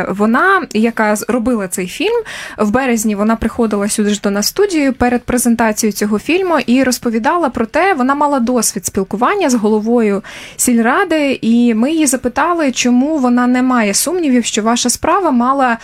вона, 0.09 0.67
яка 0.73 1.15
робила 1.27 1.67
цей 1.67 1.87
фільм, 1.87 2.23
в 2.57 2.71
березні 2.71 3.15
вона 3.15 3.35
приходила 3.35 3.89
сюди 3.89 4.09
ж 4.09 4.21
до 4.21 4.31
нас 4.31 4.47
студію 4.47 4.93
перед 4.93 5.23
презентацією 5.23 5.93
цього 5.93 6.19
фільму 6.19 6.59
і 6.65 6.83
розповідала 6.83 7.49
про 7.49 7.65
те, 7.65 7.93
вона 7.93 8.15
мала 8.15 8.39
досвід 8.39 8.85
спілкування 8.85 9.49
з 9.49 9.53
головою 9.53 10.23
сільради, 10.57 11.39
і 11.41 11.73
ми 11.73 11.91
її 11.91 12.05
запитали, 12.05 12.71
чому 12.71 12.94
вона 12.95 13.17
вона 13.17 13.47
не 13.47 13.63
має 13.63 13.93
сумнівів, 13.93 14.45
що 14.45 14.63
ваша 14.63 14.89
справа 14.89 15.31
мала, 15.31 15.77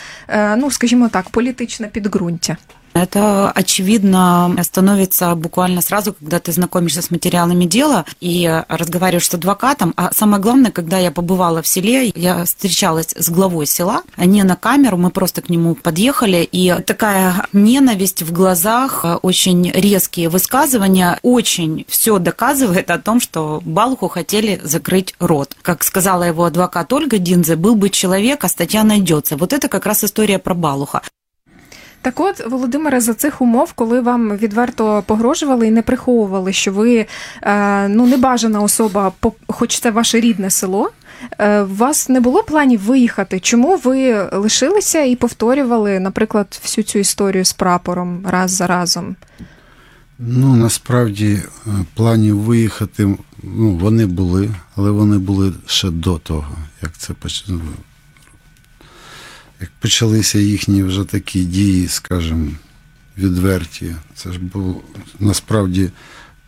ну 0.58 0.72
скажімо 0.72 1.10
так, 1.10 1.30
політичне 1.30 1.88
підґрунтя. 1.88 2.58
Это, 2.93 3.51
очевидно, 3.51 4.55
становится 4.63 5.33
буквально 5.36 5.81
сразу, 5.81 6.13
когда 6.13 6.39
ты 6.39 6.51
знакомишься 6.51 7.01
с 7.01 7.12
материалами 7.12 7.65
дела 7.65 8.05
и 8.19 8.63
разговариваешь 8.67 9.27
с 9.27 9.33
адвокатом. 9.33 9.93
А 9.95 10.12
самое 10.13 10.41
главное, 10.41 10.71
когда 10.71 10.98
я 10.98 11.12
побывала 11.12 11.62
в 11.62 11.67
селе, 11.67 12.12
я 12.15 12.45
встречалась 12.45 13.13
с 13.15 13.29
главой 13.29 13.65
села, 13.65 14.03
не 14.17 14.43
на 14.43 14.55
камеру, 14.55 14.98
мы 14.98 15.10
просто 15.10 15.41
к 15.41 15.50
нему 15.50 15.75
подъехали, 15.75 16.48
и 16.51 16.75
такая 16.86 17.48
ненависть 17.53 18.21
в 18.24 18.31
глазах, 18.31 19.05
очень 19.21 19.71
резкие 19.71 20.29
высказывания, 20.29 21.19
очень 21.21 21.86
все 21.88 22.19
доказывает 22.19 22.91
о 22.91 23.00
том, 23.00 23.19
что 23.19 23.62
Балуху 23.63 24.07
хотели 24.07 24.60
закрыть 24.63 25.15
рот. 25.19 25.55
Как 25.62 25.83
сказала 25.83 26.24
его 26.24 26.45
адвокат 26.45 26.91
Ольга 26.93 27.17
Динзе, 27.17 27.55
был 27.55 27.75
бы 27.75 27.89
человек, 27.89 28.43
а 28.43 28.50
статья 28.50 28.83
найдется. 28.83 29.38
Вот 29.38 29.53
это 29.53 29.67
как 29.67 29.86
раз 29.86 30.03
история 30.03 30.39
про 30.39 30.53
Балуха. 30.53 31.01
Так 32.01 32.20
от, 32.20 32.48
Володимире, 32.48 33.01
за 33.01 33.13
цих 33.13 33.41
умов, 33.41 33.74
коли 33.74 34.01
вам 34.01 34.38
відверто 34.38 35.03
погрожували 35.05 35.67
і 35.67 35.72
не 35.72 35.81
приховували, 35.81 36.53
що 36.53 36.72
ви 36.72 37.05
е, 37.41 37.88
ну 37.88 38.08
небажана 38.08 38.62
особа, 38.62 39.12
хоч 39.48 39.79
це 39.79 39.91
ваше 39.91 40.20
рідне 40.20 40.50
село. 40.50 40.91
Е, 41.38 41.62
У 41.62 41.75
вас 41.75 42.10
не 42.10 42.20
було 42.20 42.43
планів 42.43 42.81
виїхати? 42.81 43.39
Чому 43.39 43.75
ви 43.75 44.24
лишилися 44.34 45.01
і 45.01 45.15
повторювали, 45.15 46.00
наприклад, 46.00 46.60
всю 46.63 46.86
цю 46.86 47.00
історію 47.00 47.46
з 47.46 47.53
прапором 47.53 48.25
раз 48.27 48.51
за 48.51 48.67
разом? 48.67 49.15
Ну, 50.20 50.55
насправді, 50.55 51.34
е, 51.67 51.70
планів 51.93 52.38
виїхати, 52.38 53.17
ну, 53.43 53.72
вони 53.72 54.05
були, 54.05 54.50
але 54.75 54.91
вони 54.91 55.17
були 55.17 55.53
ще 55.65 55.89
до 55.89 56.17
того, 56.17 56.48
як 56.81 56.98
це 56.98 57.13
ну, 57.48 57.62
як 59.62 59.70
почалися 59.80 60.39
їхні 60.39 60.84
вже 60.84 61.03
такі 61.03 61.44
дії, 61.44 61.88
скажімо, 61.88 62.51
відверті. 63.18 63.96
Це 64.15 64.32
ж 64.32 64.39
був 64.39 64.84
насправді 65.20 65.89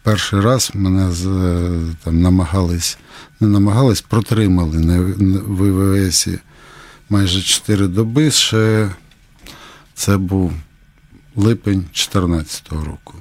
перший 0.04 0.40
раз 0.40 0.72
мене 0.74 1.10
е, 1.10 1.96
там 2.04 2.22
намагались, 2.22 2.98
не 3.40 3.48
намагались, 3.48 4.02
протримали 4.02 4.80
на, 4.80 5.00
ВВС 5.48 6.40
майже 7.10 7.42
4 7.42 7.88
доби. 7.88 8.32
Ще 8.32 8.90
це 9.94 10.18
був 10.18 10.54
липень 11.36 11.80
2014 11.80 12.72
року. 12.72 13.14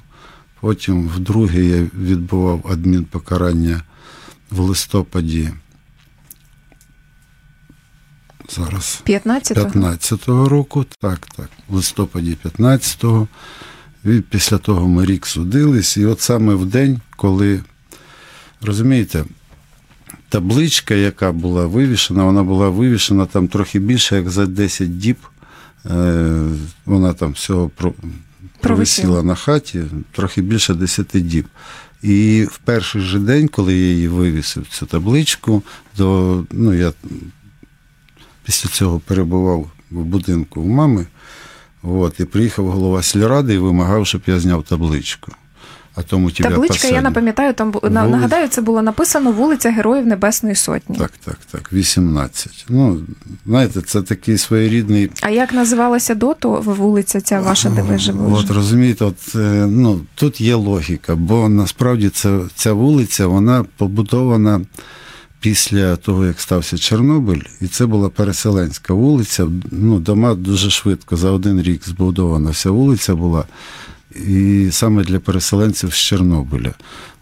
Потім 0.61 1.08
вдруге 1.08 1.64
я 1.64 1.87
відбував 1.94 2.66
адмінпокарання 2.70 3.82
в 4.50 4.61
листопаді. 4.61 5.50
Зараз 8.56 9.02
15-го? 9.06 9.64
15-го 9.64 10.49
року, 10.49 10.85
так, 11.00 11.26
так, 11.37 11.50
в 11.68 11.75
листопаді 11.75 12.37
15-го. 12.44 13.28
І 14.04 14.21
після 14.30 14.59
того 14.59 14.88
ми 14.88 15.04
рік 15.06 15.26
судились. 15.26 15.97
І 15.97 16.06
от 16.06 16.21
саме 16.21 16.54
в 16.54 16.66
день, 16.66 17.00
коли, 17.16 17.61
розумієте, 18.61 19.25
табличка, 20.28 20.94
яка 20.94 21.32
була 21.32 21.66
вивішена, 21.66 22.25
вона 22.25 22.42
була 22.42 22.68
вивішена 22.68 23.26
там 23.26 23.49
трохи 23.49 23.78
більше, 23.78 24.16
як 24.16 24.30
за 24.30 24.47
10 24.47 24.99
діб. 24.99 25.16
Е, 25.90 26.42
Вона 26.85 27.12
там 27.12 27.32
всього 27.32 27.68
про- 27.68 27.94
провисіла 28.61 29.23
на 29.23 29.35
хаті 29.35 29.82
трохи 30.12 30.42
більше 30.42 30.75
10 30.75 31.21
діб. 31.21 31.47
І 32.02 32.47
в 32.52 32.59
перший 32.59 33.00
же 33.02 33.18
день, 33.18 33.49
коли 33.49 33.75
я 33.75 33.87
її 33.92 34.09
вивісив, 34.09 34.66
цю 34.71 34.87
табличку, 34.87 35.62
до, 35.97 36.44
ну, 36.52 36.75
я 36.75 36.92
після 38.44 38.70
цього 38.70 39.00
перебував 39.00 39.70
в 39.90 40.04
будинку 40.04 40.61
у 40.61 40.68
мами. 40.68 41.06
От, 41.82 42.20
і 42.20 42.25
приїхав 42.25 42.66
голова 42.68 43.02
сільради 43.02 43.54
і 43.54 43.58
вимагав, 43.58 44.06
щоб 44.06 44.22
я 44.26 44.40
зняв 44.40 44.62
табличку. 44.62 45.32
А 45.94 46.02
тому 46.02 46.30
тебе 46.30 46.49
Табличка, 46.50 46.75
я 46.75 46.80
посадять. 46.80 47.02
напам'ятаю, 47.04 47.54
там 47.54 47.72
Вулиць- 47.72 47.90
нагадаю, 48.11 48.49
це 48.49 48.62
було 48.62 48.82
написано 48.82 49.32
вулиця 49.32 49.70
Героїв 49.70 50.06
Небесної 50.06 50.54
Сотні. 50.54 50.96
Так, 50.99 51.12
так, 51.25 51.38
так, 51.50 51.72
18. 51.72 52.66
Ну, 52.68 53.00
знаєте, 53.46 53.82
це 53.82 54.02
такий 54.02 54.38
своєрідний 54.38 55.11
А 55.20 55.30
як 55.30 55.52
називалася 55.52 56.14
до 56.14 56.34
того 56.34 56.75
вулиця 56.75 57.20
ця 57.20 57.40
ваша, 57.40 57.70
де 57.70 57.82
ви 57.82 57.99
жили? 57.99 58.32
От 58.32 58.50
розумієте, 58.50 59.04
от, 59.04 59.34
е, 59.34 59.66
ну, 59.70 60.00
тут 60.14 60.40
є 60.40 60.54
логіка, 60.54 61.16
бо 61.16 61.49
насправді 61.49 62.08
це, 62.08 62.40
ця 62.54 62.72
вулиця 62.72 63.26
вона 63.26 63.64
побудована 63.76 64.61
після 65.42 65.96
того, 65.96 66.26
як 66.26 66.40
стався 66.40 66.78
Чорнобиль, 66.78 67.40
і 67.61 67.66
це 67.66 67.87
була 67.87 68.08
переселенська 68.08 68.94
вулиця. 68.94 69.49
Ну, 69.70 70.00
дома 70.00 70.34
дуже 70.34 70.70
швидко, 70.70 71.16
за 71.16 71.30
один 71.30 71.62
рік 71.62 71.88
збудована 71.88 72.50
вся 72.50 72.70
вулиця 72.70 73.14
була. 73.14 73.44
І 74.26 74.68
саме 74.72 75.04
для 75.04 75.20
переселенців 75.20 75.92
з 75.92 75.96
Чорнобиля. 75.96 76.72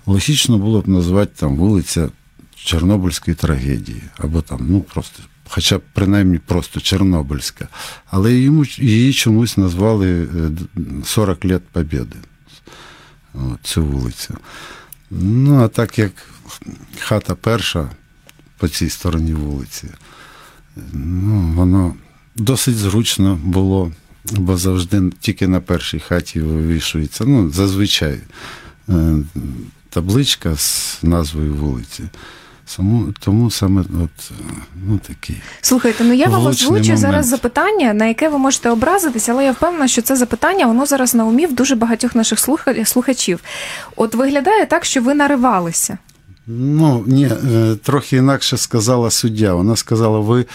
Логічно 0.07 0.59
було 0.59 0.81
б 0.81 0.89
назвати 0.89 1.33
там 1.37 1.57
вулиця 1.57 2.09
Чорнобильської 2.55 3.35
трагедії, 3.35 4.03
або 4.19 4.41
там, 4.43 4.67
ну 4.71 4.81
просто, 4.81 5.23
хоча 5.49 5.79
б 5.79 5.83
принаймні 5.93 6.39
просто 6.39 6.81
Чорнобильська. 6.81 7.69
Але 8.11 8.35
йому, 8.35 8.65
її 8.79 9.13
чомусь 9.13 9.57
назвали 9.57 10.23
е, 10.23 10.51
40 11.05 11.45
лет 11.45 11.63
Побєди. 11.73 12.17
Цю 13.63 13.85
вулицю. 13.85 14.35
Ну, 15.11 15.63
а 15.63 15.69
так 15.69 15.99
як 15.99 16.13
хата 16.99 17.35
перша 17.35 17.91
по 18.61 18.69
цій 18.69 18.91
стороні 18.91 19.35
вулиці, 19.35 19.87
ну, 20.93 21.53
воно 21.57 21.95
досить 22.37 22.77
зручно 22.77 23.39
було, 23.45 23.93
бо 24.33 24.57
завжди 24.57 25.03
тільки 25.21 25.49
на 25.49 25.61
першій 25.61 25.99
хаті 25.99 26.41
вивішується. 26.41 27.25
Ну, 27.25 27.51
зазвичай 27.51 28.19
е, 28.89 29.17
табличка 29.91 30.57
з 30.57 30.99
назвою 31.03 31.55
вулиці. 31.55 32.05
Тому, 32.77 33.15
тому 33.21 33.51
саме 33.51 33.81
от, 33.81 34.31
ну, 34.89 34.99
такий. 35.09 35.37
Слухайте, 35.61 36.05
ну 36.05 36.13
я 36.13 36.27
вам 36.27 36.47
озвучу 36.47 36.83
момент. 36.83 36.99
зараз 36.99 37.27
запитання, 37.27 37.95
на 37.95 38.07
яке 38.07 38.29
ви 38.29 38.39
можете 38.39 38.71
образитися, 38.71 39.33
але 39.33 39.45
я 39.45 39.53
впевнена, 39.53 39.89
що 39.89 40.03
це 40.03 40.17
запитання 40.17 40.67
воно 40.67 40.87
зараз 40.87 41.15
на 41.15 41.25
умі 41.25 41.47
в 41.47 41.55
дуже 41.55 41.75
багатьох 41.75 42.15
наших 42.15 42.39
слухачів. 42.85 43.41
От 43.97 44.15
виглядає 44.15 44.67
так, 44.67 44.85
що 44.85 45.03
ви 45.03 45.15
наривалися. 45.15 45.99
Ну, 46.47 47.05
ні, 47.07 47.25
е, 47.25 47.77
трохи 47.83 48.17
інакше 48.17 48.57
сказала 48.57 49.11
суддя. 49.11 49.55
Вона 49.55 49.77
сказала, 49.77 50.19
ви 50.19 50.47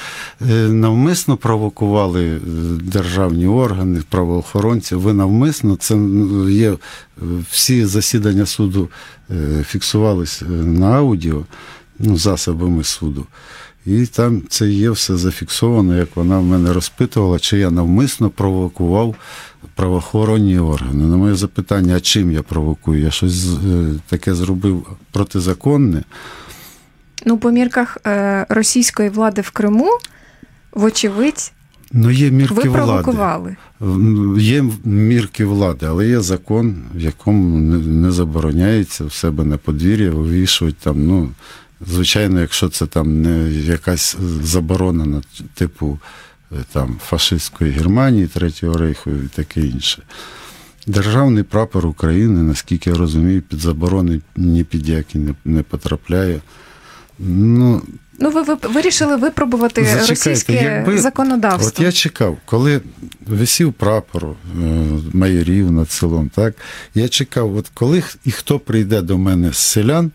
е, 0.41 0.53
навмисно 0.55 1.37
провокували 1.37 2.35
е, 2.35 2.39
державні 2.81 3.47
органи, 3.47 4.03
правоохоронців, 4.09 4.99
ви 4.99 5.13
навмисно, 5.13 5.75
це 5.75 5.97
є 6.49 6.77
всі 7.51 7.85
засідання 7.85 8.45
суду 8.45 8.89
фіксувались 9.65 10.43
на 10.49 10.91
аудіо, 10.91 11.45
ну, 11.99 12.17
засобами 12.17 12.83
суду. 12.83 13.25
І 13.85 14.05
там 14.05 14.41
це 14.49 14.67
є 14.69 14.89
все 14.89 15.17
зафіксовано, 15.17 15.97
як 15.97 16.15
вона 16.15 16.39
в 16.39 16.43
мене 16.43 16.73
розпитувала, 16.73 17.39
чи 17.39 17.57
я 17.57 17.71
навмисно 17.71 18.29
провокував 18.29 19.15
правоохоронні 19.75 20.59
органи. 20.59 21.05
На 21.05 21.17
моє 21.17 21.35
запитання, 21.35 21.95
а 21.95 21.99
чим 21.99 22.31
я 22.31 22.41
провокую? 22.43 23.01
Я 23.01 23.11
щось 23.11 23.45
е, 23.67 23.93
таке 24.07 24.33
зробив 24.35 24.87
протизаконне. 25.11 26.03
Ну, 27.25 27.37
по 27.37 27.51
мірках 27.51 27.97
е, 28.07 28.45
російської 28.49 29.09
влади 29.09 29.41
в 29.41 29.49
Криму, 29.49 29.89
вочевидь, 30.73 31.51
Ну, 31.91 32.11
є 32.11 32.31
мірки 32.31 32.53
ви 32.53 32.63
провокували. 32.63 33.55
М, 33.81 34.35
Є 34.39 34.65
мірки 34.83 35.45
влади, 35.45 35.85
але 35.85 36.07
є 36.07 36.21
закон, 36.21 36.75
в 36.95 36.99
якому 36.99 37.59
не, 37.59 37.77
не 37.77 38.11
забороняється 38.11 39.05
в 39.05 39.13
себе 39.13 39.43
на 39.43 39.57
подвір'я 39.57 40.11
вивішувати 40.11 40.75
там, 40.83 41.07
ну, 41.07 41.29
звичайно, 41.87 42.41
якщо 42.41 42.69
це 42.69 42.85
там 42.85 43.21
не 43.21 43.51
якась 43.51 44.17
заборонена, 44.43 45.21
типу 45.53 45.99
е, 46.51 46.55
там, 46.73 46.97
фашистської 47.05 47.71
Германії, 47.71 48.27
Третього 48.27 48.77
Рейху 48.77 49.11
і 49.11 49.27
таке 49.35 49.61
інше. 49.61 50.01
Державний 50.87 51.43
прапор 51.43 51.85
України, 51.87 52.43
наскільки 52.43 52.89
я 52.89 52.95
розумію, 52.95 53.41
під 53.41 53.59
заборони 53.59 54.21
ні 54.35 54.63
під 54.63 54.89
які 54.89 55.17
не, 55.17 55.33
не 55.45 55.63
потрапляє. 55.63 56.41
Ну, 57.19 57.81
Ну, 58.19 58.29
ви, 58.29 58.41
ви 58.41 58.55
вирішили 58.63 59.15
випробувати 59.15 59.83
Зачекайте, 59.83 60.09
російське 60.11 60.53
якби- 60.53 60.97
законодавство. 60.99 61.67
От 61.67 61.79
я 61.79 61.91
чекав, 61.91 62.37
коли 62.45 62.81
висів 63.27 63.73
прапор 63.73 64.25
е, 64.25 64.35
майорів 65.13 65.71
над 65.71 65.91
селом, 65.91 66.29
так 66.35 66.55
я 66.95 67.07
чекав, 67.07 67.55
от 67.55 67.71
коли 67.73 68.03
і 68.25 68.31
хто 68.31 68.59
прийде 68.59 69.01
до 69.01 69.17
мене 69.17 69.51
з 69.53 69.57
селян, 69.57 70.11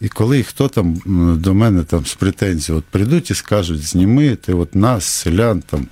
і 0.00 0.08
коли 0.08 0.42
хто 0.42 0.68
там 0.68 0.96
до 1.40 1.54
мене 1.54 1.84
там 1.84 2.06
з 2.06 2.14
претензією 2.14 2.78
от 2.78 2.84
прийдуть 2.84 3.30
і 3.30 3.34
скажуть, 3.34 3.82
зніми, 3.82 4.36
ти 4.36 4.54
от 4.54 4.74
нас, 4.74 5.04
селян, 5.04 5.62
там 5.62 5.86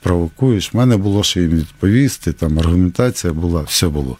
провокуєш. 0.00 0.70
У 0.74 0.78
мене 0.78 0.96
було 0.96 1.22
що 1.22 1.40
їм 1.40 1.50
відповісти, 1.50 2.32
там 2.32 2.58
аргументація 2.58 3.32
була, 3.32 3.62
все 3.62 3.88
було. 3.88 4.16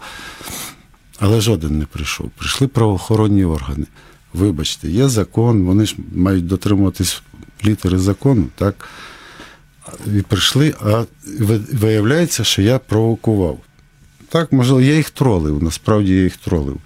Але 1.18 1.40
жоден 1.40 1.78
не 1.78 1.87
прийшов. 1.87 2.31
Прийшли 2.31 2.68
правоохоронні 2.68 3.44
органи. 3.44 3.87
Вибачте, 4.33 4.88
є 4.88 5.09
закон, 5.09 5.62
вони 5.62 5.87
ж 5.87 5.96
мають 6.14 6.46
дотримуватись 6.46 7.22
літери 7.64 7.98
закону, 7.98 8.46
так? 8.55 8.88
І 10.07 10.22
прийшли, 10.22 10.74
а 10.81 11.05
виявляється, 11.72 12.44
що 12.44 12.62
я 12.62 12.78
провокував. 12.78 13.59
Так, 14.28 14.52
можливо, 14.52 14.81
я 14.81 14.94
їх 14.94 15.11
тролив, 15.11 15.62
насправді 15.62 16.14
я 16.14 16.22
їх 16.22 16.37
тролив. 16.37 16.81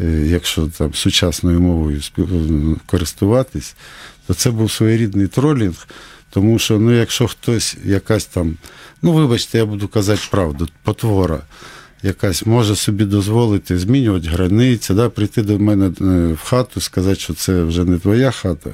Е, 0.00 0.26
Якщо 0.26 0.66
там 0.66 0.94
сучасною 0.94 1.60
мовою 1.60 2.00
користуватись, 2.86 3.74
то 4.26 4.34
це 4.34 4.50
був 4.50 4.70
своєрідний 4.70 5.26
тролінг, 5.26 5.88
тому 6.30 6.58
що 6.58 6.78
ну, 6.78 6.92
якщо 6.92 7.26
хтось 7.26 7.76
якась 7.84 8.24
там, 8.24 8.56
ну 9.02 9.12
вибачте, 9.12 9.58
я 9.58 9.66
буду 9.66 9.88
казати 9.88 10.22
правду, 10.30 10.68
потвора 10.82 11.40
якась 12.02 12.46
може 12.46 12.76
собі 12.76 13.04
дозволити 13.04 13.78
змінювати 13.78 14.28
границі, 14.28 14.94
да, 14.94 15.08
прийти 15.08 15.42
до 15.42 15.58
мене 15.58 15.86
е, 15.86 16.32
в 16.32 16.40
хату, 16.44 16.80
сказати, 16.80 17.20
що 17.20 17.34
це 17.34 17.62
вже 17.62 17.84
не 17.84 17.98
твоя 17.98 18.30
хата, 18.30 18.70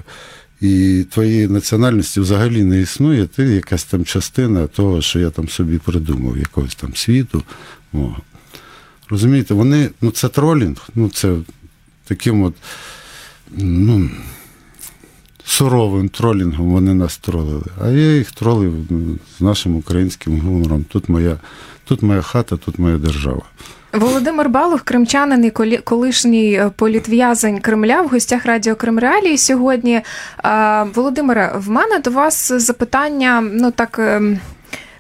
і 0.61 1.05
твоєї 1.11 1.49
національності 1.49 2.21
взагалі 2.21 2.65
не 2.65 2.81
існує, 2.81 3.27
ти 3.27 3.43
якась 3.43 3.85
там 3.85 4.05
частина 4.05 4.67
того, 4.67 5.03
що 5.03 5.19
я 5.19 5.31
там 5.31 5.49
собі 5.49 5.79
придумав, 5.79 6.39
якогось 6.39 6.75
там 6.75 6.95
світу. 6.97 7.43
мого. 7.93 8.17
Розумієте, 9.11 9.55
вони, 9.55 9.91
ну 10.01 10.11
це 10.11 10.29
тролінг, 10.29 10.89
ну 10.95 11.09
це 11.09 11.37
таким 12.05 12.43
от, 12.43 12.55
ну, 13.57 14.11
суровим 15.45 16.09
тролінгом 16.09 16.73
вони 16.73 16.95
нас 16.95 17.17
тролили. 17.17 17.65
А 17.85 17.89
я 17.89 18.17
їх 18.17 18.33
тролив 18.33 18.75
ну, 18.91 19.17
з 19.39 19.41
нашим 19.41 19.77
українським 19.77 20.41
гумором. 20.41 20.85
Тут 20.89 21.09
моя, 21.09 21.37
тут 21.85 22.03
моя 22.03 22.23
хата, 22.23 22.57
тут 22.57 22.79
моя 22.79 22.99
держава. 22.99 23.43
Володимир 23.93 24.49
Балух, 24.49 24.81
кримчанин 24.81 25.45
і 25.45 25.51
колишній 25.79 26.53
е, 26.53 26.71
політв'язень 26.77 27.61
Кремля 27.61 28.03
в 28.03 28.09
гостях 28.09 28.47
Радіо 28.47 28.77
Крим 28.77 28.99
Реалії 28.99 29.39
сьогодні. 29.39 30.01
Е, 30.45 30.87
Володимире, 30.95 31.53
в 31.57 31.71
мене 31.71 31.99
до 31.99 32.11
вас 32.11 32.53
запитання, 32.53 33.41
ну 33.41 33.71
так. 33.71 34.01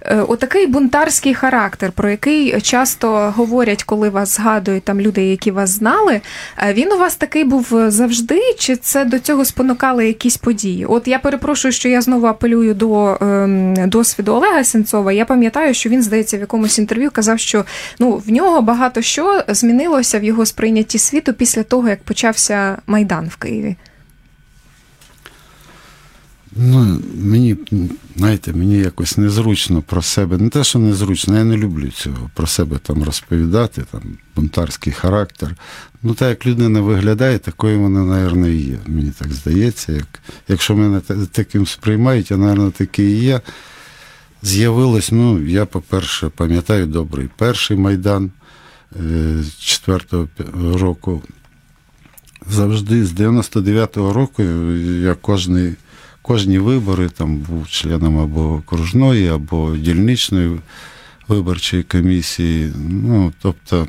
Е, 0.04 0.16
Отакий 0.28 0.66
бунтарський 0.66 1.34
характер, 1.34 1.92
про 1.92 2.10
який 2.10 2.60
часто 2.60 3.32
говорять, 3.36 3.82
коли 3.84 4.08
вас 4.08 4.36
згадують 4.36 4.84
там 4.84 5.00
люди, 5.00 5.24
які 5.24 5.50
вас 5.50 5.70
знали. 5.70 6.20
е, 6.62 6.72
Він 6.72 6.92
у 6.92 6.98
вас 6.98 7.16
такий 7.16 7.44
був 7.44 7.68
завжди, 7.88 8.40
чи 8.58 8.76
це 8.76 9.04
до 9.04 9.18
цього 9.18 9.44
спонукали 9.44 10.06
якісь 10.06 10.36
події? 10.36 10.86
От 10.86 11.08
я 11.08 11.18
перепрошую, 11.18 11.72
що 11.72 11.88
я 11.88 12.00
знову 12.00 12.26
апелюю 12.26 12.74
до 12.74 13.18
ем, 13.20 13.74
досвіду 13.88 14.32
Олега 14.32 14.64
Сенцова. 14.64 15.12
Я 15.12 15.24
пам'ятаю, 15.24 15.74
що 15.74 15.88
він, 15.90 16.02
здається, 16.02 16.36
в 16.36 16.40
якомусь 16.40 16.78
інтерв'ю 16.78 17.10
казав, 17.10 17.38
що 17.38 17.64
ну 17.98 18.22
в 18.26 18.30
нього 18.32 18.62
багато 18.62 19.02
що 19.02 19.42
змінилося 19.48 20.18
в 20.18 20.24
його 20.24 20.46
сприйнятті 20.46 20.98
світу 20.98 21.32
після 21.32 21.62
того, 21.62 21.88
як 21.88 22.02
почався 22.02 22.78
майдан 22.86 23.28
в 23.28 23.36
Києві. 23.36 23.76
Ну, 26.56 27.00
мені, 27.14 27.56
знаєте, 28.16 28.52
мені 28.52 28.78
якось 28.78 29.16
незручно 29.16 29.82
про 29.82 30.02
себе. 30.02 30.38
Не 30.38 30.48
те, 30.48 30.64
що 30.64 30.78
незручно, 30.78 31.38
я 31.38 31.44
не 31.44 31.56
люблю 31.56 31.90
цього 31.90 32.30
про 32.34 32.46
себе 32.46 32.78
там 32.82 33.02
розповідати, 33.02 33.82
там 33.92 34.02
бунтарський 34.36 34.92
характер. 34.92 35.56
Ну, 36.02 36.14
так 36.14 36.28
як 36.28 36.46
людина 36.46 36.80
виглядає, 36.80 37.38
такою 37.38 37.80
вона, 37.80 38.02
мабуть, 38.02 38.48
і 38.48 38.56
є. 38.56 38.78
Мені 38.86 39.12
так 39.18 39.32
здається. 39.32 39.92
Як, 39.92 40.20
якщо 40.48 40.76
мене 40.76 41.00
таким 41.32 41.66
сприймають, 41.66 42.30
я, 42.30 42.36
мабуть, 42.36 42.74
такий 42.74 43.12
і 43.12 43.22
є. 43.22 43.40
З'явилось, 44.42 45.12
ну, 45.12 45.40
я, 45.46 45.66
по-перше, 45.66 46.28
пам'ятаю 46.28 46.86
добрий 46.86 47.28
перший 47.36 47.76
майдан 47.76 48.30
е, 48.96 49.00
4-го 49.60 50.78
року. 50.78 51.22
Завжди 52.50 53.06
з 53.06 53.12
99-го 53.12 54.12
року 54.12 54.42
я 55.02 55.14
кожний, 55.14 55.74
кожні 56.24 56.58
вибори 56.58 57.08
там 57.08 57.36
був 57.36 57.68
членом 57.68 58.18
або 58.18 58.54
окружної, 58.54 59.28
або 59.28 59.76
дільничної 59.76 60.60
виборчої 61.28 61.82
комісії. 61.82 62.72
Ну, 62.88 63.32
тобто, 63.42 63.88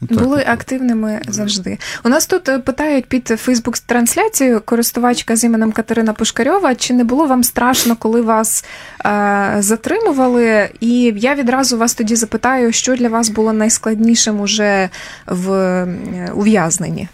ну, 0.00 0.06
так. 0.08 0.22
Були 0.22 0.44
активними 0.46 1.20
завжди. 1.28 1.78
У 2.04 2.08
нас 2.08 2.26
тут 2.26 2.48
е, 2.48 2.58
питають 2.58 3.06
під 3.06 3.26
Фейсбук 3.26 3.78
трансляцією 3.78 4.60
користувачка 4.60 5.36
з 5.36 5.44
іменем 5.44 5.72
Катерина 5.72 6.12
Пушкарьова, 6.12 6.74
чи 6.74 6.94
не 6.94 7.04
було 7.04 7.26
вам 7.26 7.44
страшно, 7.44 7.96
коли 7.96 8.22
вас 8.22 8.64
е, 9.06 9.56
затримували? 9.58 10.70
І 10.80 11.14
я 11.16 11.34
відразу 11.34 11.78
вас 11.78 11.94
тоді 11.94 12.16
запитаю, 12.16 12.72
що 12.72 12.96
для 12.96 13.08
вас 13.08 13.28
було 13.28 13.52
найскладнішим 13.52 14.40
уже 14.40 14.88
в 15.26 15.52
е, 15.52 16.32
ув'язненні? 16.34 17.08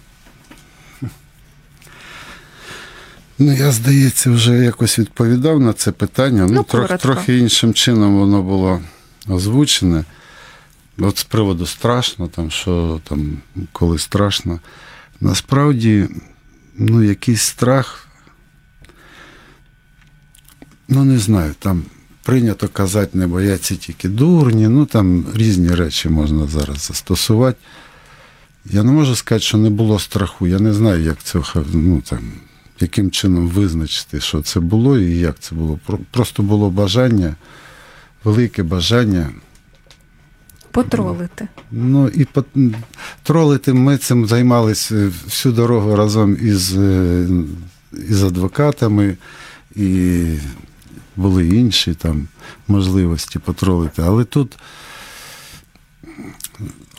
Ну, 3.39 3.53
я, 3.53 3.73
здається, 3.73 4.31
вже 4.31 4.57
якось 4.57 4.99
відповідав 4.99 5.61
на 5.61 5.73
це 5.73 5.93
питання. 5.93 6.47
Ну, 6.47 6.53
Ну, 6.53 6.63
трох, 6.63 6.99
трохи 6.99 7.39
іншим 7.39 7.75
чином 7.75 8.19
воно 8.19 8.43
було 8.43 8.81
озвучене. 9.29 10.05
От 10.99 11.19
з 11.19 11.25
приводу 11.25 11.67
страшно, 11.67 12.29
там, 12.29 12.51
що 12.51 13.01
там, 13.05 13.39
коли 13.73 13.99
страшно. 13.99 14.61
Насправді, 15.21 16.09
ну, 16.79 17.03
якийсь 17.03 17.43
страх, 17.43 18.09
ну, 20.89 21.05
не 21.05 21.19
знаю, 21.19 21.55
там 21.59 21.83
прийнято 22.23 22.69
казати, 22.69 23.19
не 23.19 23.27
бояться 23.27 23.77
тільки 23.77 24.09
дурні, 24.09 24.69
ну 24.69 24.87
там 24.87 25.27
різні 25.35 25.69
речі 25.69 26.09
можна 26.09 26.47
зараз 26.47 26.87
застосувати. 26.87 27.59
Я 28.65 28.83
не 28.83 28.93
можу 28.93 29.17
сказати, 29.17 29.45
що 29.45 29.59
не 29.59 29.71
було 29.71 29.99
страху. 29.99 30.47
Я 30.47 30.59
не 30.59 30.73
знаю, 30.73 31.03
як 31.03 31.23
це 31.23 31.41
ну, 31.73 32.01
там, 32.01 32.33
яким 32.81 33.11
чином 33.11 33.49
визначити, 33.49 34.21
що 34.21 34.43
це 34.43 34.61
було 34.61 34.99
і 34.99 35.19
як 35.19 35.39
це 35.39 35.55
було. 35.55 35.79
Просто 36.11 36.43
було 36.43 36.71
бажання, 36.71 37.37
велике 38.25 38.63
бажання. 38.63 39.31
Потролити. 40.71 41.49
Ну 41.71 42.09
і 42.09 42.25
по- 42.25 42.45
тролити 43.23 43.73
ми 43.73 43.99
цим 43.99 44.27
займалися 44.27 45.13
всю 45.25 45.53
дорогу 45.55 45.97
разом 45.97 46.37
із, 46.43 46.77
е, 46.77 47.27
із 48.09 48.23
адвокатами, 48.23 49.17
і 49.77 50.25
були 51.17 51.49
інші 51.49 51.95
там 51.95 52.29
можливості 52.69 53.39
потролити. 53.39 54.03
Але 54.03 54.25
тут, 54.25 54.59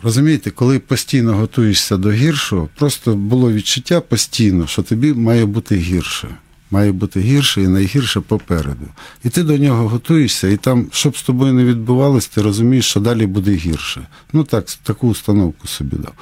розумієте, 0.06 0.52
коли 0.52 0.80
постійно 0.80 1.36
готуєшся 1.36 1.98
до 1.98 2.12
гіршого, 2.12 2.70
просто 2.76 3.16
було 3.16 3.54
відчуття 3.54 4.02
постійно, 4.02 4.68
що 4.68 4.82
тобі 4.82 5.14
має 5.14 5.46
бути 5.46 5.76
гірше. 5.76 6.28
Має 6.72 6.92
бути 6.92 7.20
гірше 7.20 7.62
і 7.62 7.68
найгірше 7.68 8.20
попереду. 8.20 8.88
І 9.24 9.30
ти 9.30 9.44
до 9.44 9.58
нього 9.58 9.88
готуєшся, 9.88 10.48
і 10.48 10.58
там, 10.58 10.88
щоб 10.92 11.18
з 11.18 11.24
тобою 11.24 11.54
не 11.54 11.64
відбувалось, 11.64 12.28
ти 12.28 12.42
розумієш, 12.42 12.86
що 12.86 13.00
далі 13.00 13.26
буде 13.26 13.52
гірше. 13.52 14.08
Ну 14.34 14.44
так, 14.44 14.66
таку 14.84 15.08
установку 15.08 15.68
собі 15.68 15.98
дав. 15.98 16.14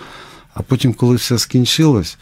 А 0.53 0.61
потім, 0.61 0.93
коли 0.93 1.15
все 1.15 1.37
скінчилось, 1.37 2.17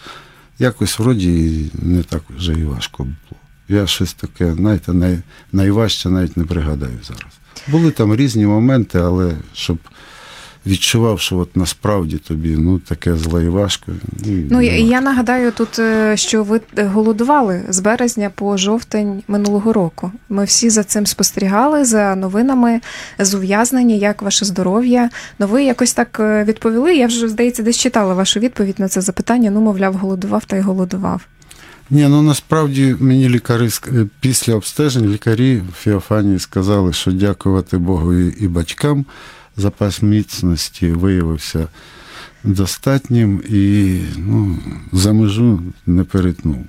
якось 0.60 1.00
вроді 1.00 1.66
не 1.74 2.04
так 2.04 2.24
вже 2.38 2.54
і 2.54 2.64
важко 2.64 3.04
було. 3.04 3.42
Я 3.70 3.88
щось 3.88 4.14
таке, 4.14 4.54
знаєте, 4.54 4.94
най, 4.94 5.20
найважче 5.52 6.10
навіть 6.10 6.38
не 6.38 6.44
пригадаю 6.44 7.00
зараз. 7.04 7.34
Були 7.68 7.92
там 7.92 8.16
різні 8.16 8.46
моменти, 8.46 9.00
але 9.00 9.38
щоб 9.54 9.78
відчував, 10.66 11.20
що 11.20 11.38
от 11.38 11.58
насправді 11.58 12.18
тобі 12.18 12.56
ну, 12.58 12.80
таке 12.80 13.16
зле 13.16 13.44
і 13.44 13.50
важко. 13.50 13.92
Ну 14.26 14.62
я, 14.62 14.78
я 14.78 15.02
нагадаю 15.02 15.52
тут, 15.52 15.80
е, 15.80 16.18
що 16.18 16.44
ви 16.44 16.62
голодували 16.78 17.62
з 17.70 17.80
березня 17.80 18.32
по 18.36 18.58
жовтень 18.58 19.24
минулого 19.28 19.74
року. 19.74 20.12
Ми 20.30 20.46
всі 20.46 20.70
за 20.70 20.84
цим 20.84 21.06
спостерігали 21.06 21.86
за 21.86 22.16
новинами 22.16 22.82
з 23.20 23.34
ув'язнення, 23.34 23.96
як 23.96 24.22
ваше 24.22 24.46
здоров'я. 24.46 25.10
Ну 25.40 25.48
ви 25.48 25.64
якось 25.64 25.94
так 25.94 26.18
е, 26.20 26.44
відповіли. 26.44 26.96
Я 26.96 27.08
вже 27.08 27.30
здається, 27.30 27.64
десь 27.64 27.78
читала 27.78 28.14
вашу 28.14 28.40
відповідь 28.40 28.80
на 28.80 28.88
це 28.88 29.02
запитання. 29.02 29.52
Ну, 29.52 29.62
мовляв, 29.62 29.94
голодував 29.94 30.46
та 30.46 30.58
й 30.58 30.62
голодував. 30.62 31.22
Ні, 31.90 32.08
ну 32.08 32.22
насправді 32.22 32.96
мені 33.00 33.30
лікарі 33.30 33.70
після 34.20 34.56
обстежень 34.56 35.06
лікарі 35.06 35.62
в 35.72 35.74
Феофанії 35.74 36.40
сказали, 36.40 36.94
що 36.94 37.12
дякувати 37.12 37.78
Богу 37.78 38.14
і, 38.14 38.36
і 38.40 38.48
батькам 38.48 39.06
запас 39.58 40.02
міцності 40.02 40.92
виявився 40.92 41.68
достатнім 42.44 43.44
і 43.50 44.00
ну, 44.18 44.60
за 44.92 45.14
межу 45.14 45.64
не 45.86 46.04
перетнув. 46.04 46.66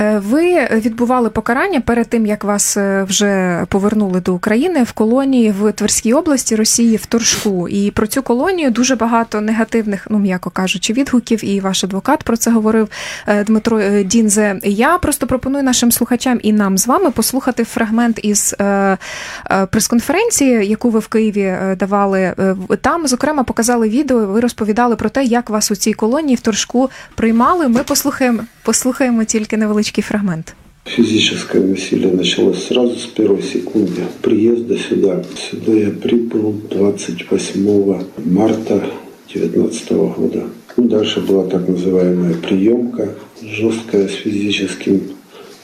Е, 0.00 0.18
Ви 0.18 0.68
відбували 0.70 1.30
покарання 1.30 1.80
перед 1.80 2.08
тим, 2.08 2.26
як 2.26 2.44
вас 2.44 2.76
е, 2.76 3.02
вже 3.02 3.64
повернули 3.68 4.20
до 4.20 4.34
України 4.34 4.82
в 4.82 4.92
колонії 4.92 5.50
в 5.50 5.72
Тверській 5.72 6.14
області 6.14 6.56
Росії 6.56 6.96
в 6.96 7.06
Торжку. 7.06 7.68
І 7.68 7.90
про 7.90 8.06
цю 8.06 8.22
колонію 8.22 8.70
дуже 8.70 8.96
багато 8.96 9.40
негативних, 9.40 10.06
ну 10.10 10.18
м'яко 10.18 10.50
кажучи, 10.50 10.92
відгуків. 10.92 11.44
І 11.44 11.60
ваш 11.60 11.84
адвокат 11.84 12.22
про 12.22 12.36
це 12.36 12.50
говорив 12.50 12.88
е, 13.26 13.44
Дмитро 13.44 14.02
Дінзе. 14.02 14.60
Я 14.62 14.98
просто 14.98 15.26
пропоную 15.26 15.64
нашим 15.64 15.92
слухачам 15.92 16.40
і 16.42 16.52
нам 16.52 16.78
з 16.78 16.86
вами 16.86 17.10
послухати 17.10 17.64
фрагмент 17.64 18.20
із 18.22 18.54
прес-конференції, 19.70 20.66
яку 20.66 20.90
ви 20.90 20.98
в 20.98 21.08
Києві 21.08 21.56
давали. 21.76 22.34
Там, 22.80 23.08
зокрема, 23.08 23.42
показали 23.44 23.88
відео. 23.88 24.26
Ви 24.26 24.40
розповідали 24.40 24.96
про 24.96 25.08
те, 25.08 25.24
як 25.24 25.50
вас 25.50 25.70
у 25.70 25.76
цій 25.76 25.92
колонії 25.92 26.36
в 26.36 26.40
Торжку 26.40 26.90
приймали. 27.14 27.68
Ми 27.68 27.82
послухаємо, 27.82 28.42
послухаємо 28.68 29.24
тільки 29.24 29.56
невеличкий 29.56 30.04
фрагмент. 30.04 30.54
Физическое 30.84 31.60
насилие 31.60 32.12
началось 32.12 32.66
сразу 32.66 32.94
с 32.96 33.06
первой 33.06 33.42
секунды 33.42 34.02
приезда 34.20 34.76
сюда. 34.78 35.24
Сюда 35.50 35.72
я 35.72 35.90
прибыл 35.90 36.54
28 36.70 38.02
марта 38.24 38.82
2019 39.34 39.92
года. 39.92 40.42
Ну, 40.76 40.88
дальше 40.88 41.20
была 41.20 41.44
так 41.44 41.68
называемая 41.68 42.34
приемка, 42.34 43.08
жесткая 43.42 44.08
с 44.08 44.12
физическим 44.12 45.00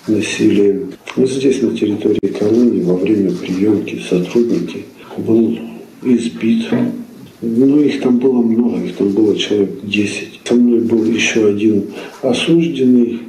насилием. 0.09 0.93
Вот 1.17 1.31
здесь, 1.31 1.62
на 1.62 1.77
территории 1.77 2.33
колонии, 2.40 2.83
во 2.83 2.97
время 2.97 3.33
приемки 3.33 4.03
сотрудники 4.11 4.85
был 5.19 5.59
избит. 6.03 6.69
Ну, 7.43 7.81
их 7.81 8.01
там 8.01 8.19
было 8.19 8.40
много, 8.43 8.79
их 8.87 8.97
там 8.97 9.09
было 9.09 9.37
человек 9.37 9.71
10. 9.83 10.34
Был 10.85 11.05
еще 11.05 11.47
один 11.49 11.85
осужденный, 12.23 13.20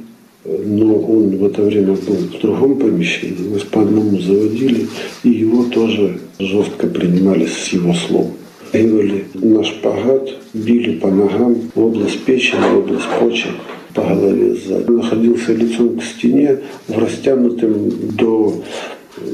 но 0.44 0.98
он 0.98 1.36
в 1.36 1.44
это 1.44 1.62
время 1.62 1.94
был 1.94 2.14
в 2.14 2.40
другом 2.40 2.78
помещении. 2.78 3.48
Нас 3.52 3.62
по 3.62 3.82
одному 3.82 4.18
заводили, 4.20 4.86
и 5.24 5.30
его 5.30 5.64
тоже 5.64 6.18
жестко 6.38 6.86
принимали 6.86 7.46
с 7.46 7.68
его 7.68 7.94
слов. 7.94 8.26
Говорили 8.72 9.24
на 9.34 9.64
шпагат, 9.64 10.28
били 10.52 10.98
по 10.98 11.08
ногам 11.10 11.56
в 11.74 11.80
область 11.80 12.24
печени, 12.24 12.60
в 12.74 12.78
область 12.78 13.08
почек. 13.18 13.52
по 13.96 14.02
голове 14.02 14.54
сзади. 14.54 14.90
Находился 14.90 15.54
лицом 15.54 15.98
к 15.98 16.04
стене 16.04 16.58
в 16.86 16.98
растянутом 16.98 17.90
до 18.16 18.62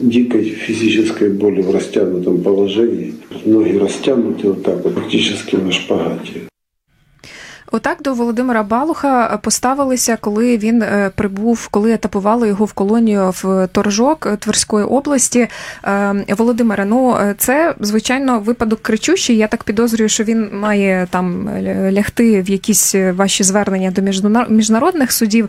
дикой 0.00 0.44
физической 0.44 1.30
боли 1.30 1.60
в 1.60 1.70
растянутом 1.72 2.40
положении. 2.42 3.14
Ноги 3.44 3.76
растянуты 3.76 4.48
вот 4.48 4.62
так 4.62 4.84
вот, 4.84 4.94
практически 4.94 5.56
на 5.56 5.72
шпагате. 5.72 6.51
Отак 7.74 8.02
до 8.02 8.14
Володимира 8.14 8.62
Балуха 8.62 9.38
поставилися, 9.42 10.18
коли 10.20 10.58
він 10.58 10.82
е, 10.82 11.10
прибув, 11.14 11.68
коли 11.68 11.92
етапували 11.92 12.48
його 12.48 12.64
в 12.64 12.72
колонію 12.72 13.34
в 13.42 13.68
Торжок 13.72 14.36
Тверської 14.38 14.84
області. 14.84 15.48
Е, 15.84 16.24
Володимира, 16.28 16.84
ну 16.84 17.16
це 17.38 17.74
звичайно 17.80 18.40
випадок 18.40 18.82
кричущий. 18.82 19.36
Я 19.36 19.46
так 19.46 19.64
підозрюю, 19.64 20.08
що 20.08 20.24
він 20.24 20.50
має 20.52 21.06
там 21.10 21.48
лягти 21.92 22.42
в 22.42 22.50
якісь 22.50 22.94
ваші 22.94 23.44
звернення 23.44 23.90
до 23.90 24.02
міжнародних 24.48 25.12
судів. 25.12 25.48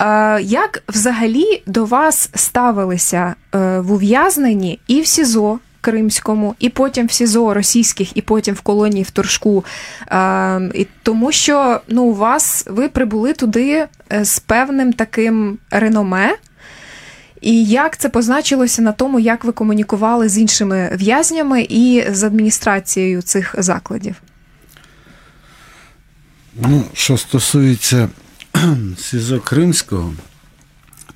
Е, 0.00 0.40
як 0.42 0.82
взагалі 0.88 1.62
до 1.66 1.84
вас 1.84 2.30
ставилися 2.34 3.34
в 3.52 3.92
ув'язненні 3.92 4.78
і 4.86 5.00
в 5.00 5.06
СІЗО? 5.06 5.58
Кримському, 5.80 6.54
і 6.58 6.68
потім 6.68 7.06
в 7.06 7.12
СІЗО 7.12 7.54
російських, 7.54 8.16
і 8.16 8.20
потім 8.22 8.54
в 8.54 8.60
колонії 8.60 9.02
в 9.02 9.10
Торжку. 9.10 9.64
Е, 10.08 10.70
і 10.74 10.86
Тому 11.02 11.32
що 11.32 11.80
ну, 11.88 12.02
у 12.02 12.14
вас 12.14 12.66
ви 12.70 12.88
прибули 12.88 13.32
туди 13.32 13.86
е, 14.12 14.24
з 14.24 14.38
певним 14.38 14.92
таким 14.92 15.58
реноме. 15.70 16.36
І 17.40 17.64
як 17.64 17.96
це 17.96 18.08
позначилося 18.08 18.82
на 18.82 18.92
тому, 18.92 19.20
як 19.20 19.44
ви 19.44 19.52
комунікували 19.52 20.28
з 20.28 20.38
іншими 20.38 20.90
в'язнями 20.94 21.62
і 21.62 22.04
з 22.10 22.22
адміністрацією 22.22 23.22
цих 23.22 23.54
закладів? 23.58 24.14
Ну, 26.56 26.84
що 26.92 27.18
стосується 27.18 28.08
СІЗО 28.98 29.40
Кримського, 29.40 30.14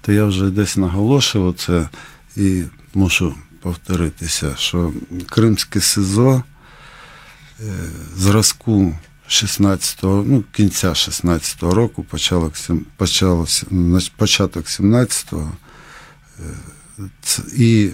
то 0.00 0.12
я 0.12 0.24
вже 0.24 0.50
десь 0.50 0.76
наголошував 0.76 1.54
це 1.54 1.88
і 2.36 2.62
мушу 2.94 3.34
повторитися, 3.64 4.56
що 4.56 4.92
Кримське 5.26 5.80
СИЗО 5.80 6.42
е, 7.60 7.64
зразку 8.16 8.98
16-го, 9.28 10.24
ну, 10.26 10.44
кінця 10.52 10.88
16-го 10.88 11.74
року, 11.74 12.04
початок, 12.04 12.52
початок 14.16 14.66
17-го, 14.66 15.52
е, 16.40 17.04
і 17.56 17.90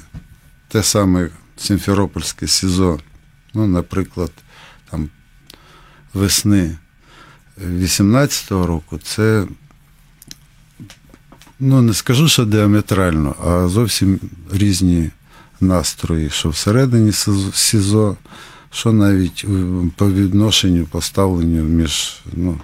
те 0.69 0.83
саме 0.83 1.31
Сімферопольське 1.57 2.47
СІЗО, 2.47 3.01
ну, 3.55 3.67
наприклад, 3.67 4.33
там 4.91 5.09
весни 6.15 6.79
18-го 7.61 8.67
року, 8.67 8.99
це 8.99 9.47
ну, 11.61 11.83
не 11.83 11.95
скажу, 11.95 12.29
що 12.29 12.45
діаметрально, 12.45 13.37
а 13.45 13.69
зовсім 13.69 14.21
різні 14.53 15.11
настрої, 15.61 16.31
що 16.31 16.49
всередині 16.49 17.12
СІЗО, 17.55 18.16
що 18.70 18.92
навіть 18.92 19.46
по 19.96 20.12
відношенню 20.12 20.85
поставленню 20.85 21.62
між 21.62 22.20
ну, 22.33 22.61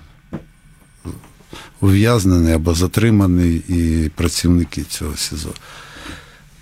ув'язнений 1.81 2.53
або 2.53 2.75
затриманий 2.75 3.57
і 3.69 4.11
працівники 4.15 4.83
цього 4.83 5.17
СІЗО. 5.17 5.51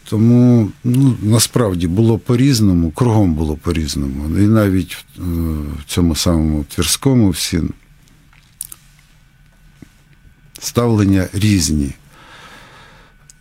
Тому 0.08 0.70
ну, 0.84 1.16
насправді 1.22 1.86
було 1.86 2.18
по-різному, 2.18 2.90
кругом 2.90 3.34
було 3.34 3.56
по-різному. 3.56 4.38
І 4.38 4.42
навіть 4.42 4.96
в 5.16 5.84
цьому 5.86 6.16
самому 6.16 6.64
Тверському 6.64 7.30
всі 7.30 7.62
ставлення 10.58 11.28
різні. 11.32 11.92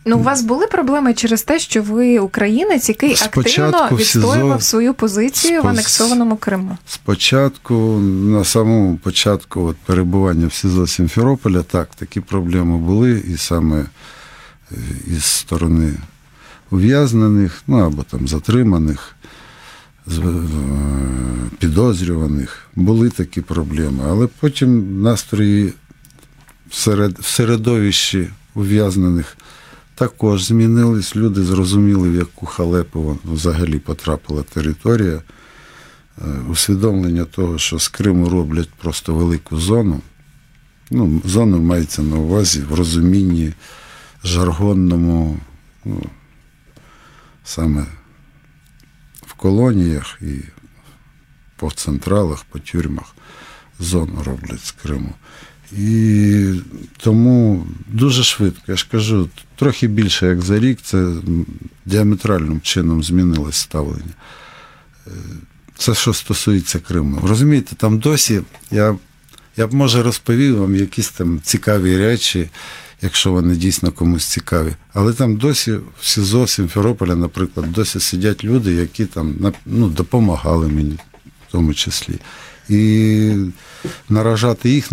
Ну, 0.05 0.17
у 0.17 0.21
вас 0.21 0.41
були 0.41 0.67
проблеми 0.67 1.13
через 1.13 1.43
те, 1.43 1.59
що 1.59 1.83
ви 1.83 2.19
українець, 2.19 2.89
який 2.89 3.15
Спочатку 3.15 3.39
активно 3.79 3.97
відстоював 3.97 4.61
СІЗО... 4.61 4.69
свою 4.69 4.93
позицію 4.93 5.59
Спо... 5.59 5.67
в 5.67 5.71
анексованому 5.71 6.37
Криму? 6.37 6.77
Спочатку, 6.87 7.73
на 8.03 8.43
самому 8.43 8.97
початку 8.97 9.61
от, 9.61 9.77
перебування 9.77 10.47
в 10.47 10.53
СІЗО 10.53 10.87
Сімферополя, 10.87 11.63
так, 11.63 11.95
такі 11.95 12.19
проблеми 12.19 12.77
були, 12.77 13.23
і 13.33 13.37
саме 13.37 13.79
е, 13.79 14.75
із 15.07 15.25
сторони 15.25 15.93
ув'язнених, 16.71 17.61
ну 17.67 17.77
або 17.77 18.03
там 18.03 18.27
затриманих, 18.27 19.15
е, 20.07 20.21
підозрюваних, 21.59 22.67
були 22.75 23.09
такі 23.09 23.41
проблеми. 23.41 24.03
Але 24.07 24.27
потім 24.27 25.01
настрої 25.01 25.73
в 27.19 27.25
середовищі 27.25 28.29
ув'язнених 28.55 29.37
також 29.95 30.43
змінились. 30.43 31.15
Люди 31.15 31.43
зрозуміли, 31.43 32.09
в 32.09 32.15
яку 32.15 32.45
халепу 32.45 33.17
взагалі 33.25 33.79
потрапила 33.79 34.43
територія. 34.43 35.21
Е, 36.21 36.25
усвідомлення 36.49 37.25
того, 37.25 37.57
що 37.57 37.79
з 37.79 37.87
Криму 37.87 38.29
роблять 38.29 38.69
просто 38.69 39.13
велику 39.13 39.57
зону. 39.57 40.01
Ну, 40.91 41.21
Зону 41.25 41.61
мається 41.61 42.01
на 42.01 42.15
увазі 42.15 42.61
в 42.61 42.73
розумінні 42.73 43.53
жаргонному, 44.23 45.39
ну, 45.85 46.03
саме 47.43 47.85
в 49.27 49.33
колоніях 49.33 50.17
і 50.21 50.39
по 51.55 51.71
централах, 51.71 52.43
по 52.43 52.59
тюрмах 52.59 53.15
зону 53.79 54.23
роблять 54.23 54.65
з 54.65 54.71
Криму. 54.71 55.13
І 55.71 56.61
тому 56.97 57.67
дуже 57.87 58.23
швидко, 58.23 58.63
я 58.67 58.75
ж 58.75 58.87
кажу, 58.91 59.29
трохи 59.63 59.87
більше 59.87 60.27
як 60.27 60.41
за 60.41 60.59
рік, 60.59 60.79
це 60.83 61.07
діаметральним 61.85 62.61
чином 62.61 63.03
змінилось 63.03 63.55
ставлення. 63.55 64.13
Е, 65.07 65.11
це 65.77 65.95
що 65.95 66.13
стосується 66.13 66.79
Криму. 66.79 67.19
Розумієте, 67.23 67.75
там 67.75 67.99
досі 67.99 68.41
я 68.71 68.95
я 69.57 69.67
б 69.67 69.73
може 69.73 70.03
розповів 70.03 70.57
вам 70.57 70.75
якісь 70.75 71.09
там 71.09 71.41
цікаві 71.43 71.97
речі, 71.97 72.49
якщо 73.01 73.31
вони 73.31 73.55
дійсно 73.55 73.91
комусь 73.91 74.25
цікаві. 74.25 74.73
Але 74.93 75.13
там 75.13 75.35
досі 75.35 75.71
в 75.71 76.05
СІЗО 76.05 76.47
Сімферополя, 76.47 77.15
наприклад, 77.15 77.71
досі 77.71 77.99
сидять 77.99 78.43
люди, 78.43 78.73
які 78.73 79.05
там 79.05 79.53
ну, 79.65 79.89
допомагали 79.89 80.67
мені 80.67 80.97
в 81.47 81.51
тому 81.51 81.73
числі. 81.73 82.13
І 82.69 83.35
наражати 84.09 84.69
їх 84.69 84.91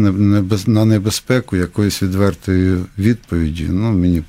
на 0.66 0.84
небезпеку 0.84 1.56
якоюсь 1.56 2.02
відвертою 2.02 2.86
відповіді, 2.98 3.66
ну 3.70 3.92
мені 3.92 4.22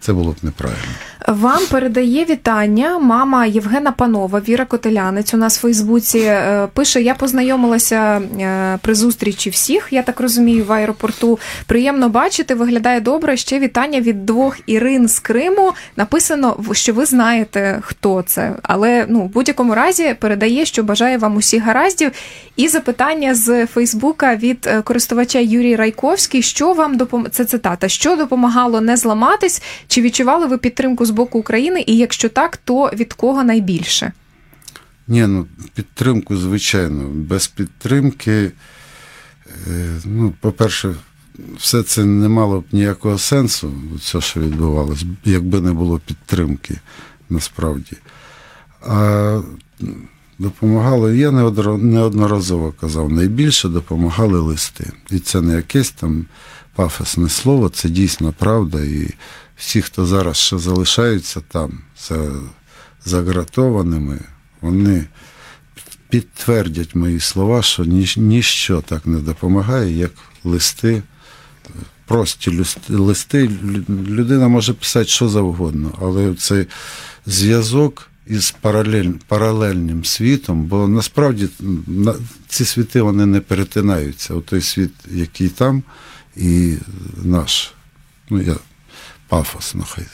це 0.00 0.12
було 0.12 0.32
б 0.32 0.36
неправильно. 0.42 0.92
Вам 1.28 1.66
передає 1.70 2.24
вітання 2.24 2.98
мама 2.98 3.46
Євгена 3.46 3.92
Панова, 3.92 4.40
Віра 4.48 4.64
Котелянець. 4.64 5.34
У 5.34 5.36
нас 5.36 5.58
в 5.58 5.60
Фейсбуці 5.60 6.18
е, 6.18 6.68
пише: 6.74 7.02
я 7.02 7.14
познайомилася 7.14 8.22
е, 8.40 8.78
при 8.82 8.94
зустрічі 8.94 9.50
всіх. 9.50 9.88
Я 9.90 10.02
так 10.02 10.20
розумію, 10.20 10.64
в 10.64 10.72
аеропорту. 10.72 11.38
Приємно 11.66 12.08
бачити, 12.08 12.54
виглядає 12.54 13.00
добре. 13.00 13.36
Ще 13.36 13.58
вітання 13.58 14.00
від 14.00 14.26
двох 14.26 14.58
Ірин 14.66 15.08
з 15.08 15.18
Криму. 15.18 15.72
Написано, 15.96 16.56
що 16.72 16.92
ви 16.92 17.06
знаєте, 17.06 17.78
хто 17.82 18.22
це. 18.22 18.52
Але 18.62 19.06
ну 19.08 19.20
в 19.20 19.28
будь-якому 19.28 19.74
разі 19.74 20.14
передає, 20.20 20.64
що 20.64 20.82
бажає 20.82 21.18
вам 21.18 21.36
усіх 21.36 21.62
гараздів. 21.62 22.10
І 22.56 22.68
запитання 22.68 23.34
з 23.34 23.66
Фейсбука 23.66 24.36
від 24.36 24.66
е, 24.66 24.82
користувача 24.82 25.38
Юрій 25.38 25.76
Райковський. 25.76 26.42
Що 26.42 26.72
вам 26.72 26.96
допом... 26.96 27.26
Це 27.30 27.44
цитата, 27.44 27.88
що 27.88 28.16
допомагало 28.16 28.80
не 28.80 28.96
зламатись? 28.96 29.62
Чи 29.88 30.02
відчували 30.02 30.46
ви 30.46 30.58
підтримку 30.58 31.06
з 31.06 31.10
боку 31.10 31.38
України? 31.38 31.84
І 31.86 31.96
якщо 31.96 32.28
так, 32.28 32.56
то 32.56 32.90
від 32.92 33.12
кого 33.12 33.44
найбільше? 33.44 34.12
Ні, 35.08 35.26
ну 35.26 35.46
підтримку, 35.74 36.36
звичайно. 36.36 37.08
Без 37.08 37.48
підтримки, 37.48 38.52
е, 39.66 40.00
ну, 40.04 40.34
по-перше, 40.40 40.94
все 41.58 41.82
це 41.82 42.04
не 42.04 42.28
мало 42.28 42.60
б 42.60 42.64
ніякого 42.72 43.18
сенсу, 43.18 43.72
все, 43.96 44.20
що 44.20 44.40
відбувалось, 44.40 45.04
якби 45.24 45.60
не 45.60 45.72
було 45.72 45.98
підтримки 46.06 46.74
насправді. 47.30 47.96
А 48.88 49.40
допомагало, 50.38 51.10
я 51.10 51.30
неодноразово 51.30 52.74
казав, 52.80 53.12
найбільше 53.12 53.68
допомагали 53.68 54.40
листи. 54.40 54.92
І 55.10 55.18
це 55.18 55.40
не 55.40 55.56
якесь 55.56 55.90
там 55.90 56.26
пафосне 56.74 57.28
слово, 57.28 57.68
це 57.68 57.88
дійсно 57.88 58.34
правда. 58.38 58.84
І 58.84 59.14
всі, 59.58 59.82
хто 59.82 60.06
зараз 60.06 60.36
ще 60.36 60.58
залишаються 60.58 61.40
там, 61.40 61.78
за 62.08 62.30
загратованими, 63.04 64.20
вони 64.60 65.04
підтвердять 66.08 66.94
мої 66.94 67.20
слова, 67.20 67.62
що 67.62 67.84
ніщо 68.16 68.80
так 68.80 69.06
не 69.06 69.18
допомагає, 69.18 69.98
як 69.98 70.10
листи. 70.44 71.02
Прості 72.06 72.64
листи, 72.88 73.50
людина 74.08 74.48
може 74.48 74.74
писати 74.74 75.06
що 75.06 75.28
завгодно, 75.28 75.92
але 76.00 76.34
цей 76.34 76.66
зв'язок 77.26 78.10
із 78.26 78.50
паралель, 78.60 79.10
паралельним 79.28 80.04
світом, 80.04 80.64
бо 80.64 80.88
насправді 80.88 81.48
ці 82.48 82.64
світи 82.64 83.02
вони 83.02 83.26
не 83.26 83.40
перетинаються. 83.40 84.34
У 84.34 84.40
той 84.40 84.60
світ, 84.60 84.90
який 85.10 85.48
там, 85.48 85.82
і 86.36 86.74
наш, 87.24 87.72
ну 88.30 88.40
я 88.40 88.56
пафосно 89.28 89.86
хай 89.88 90.04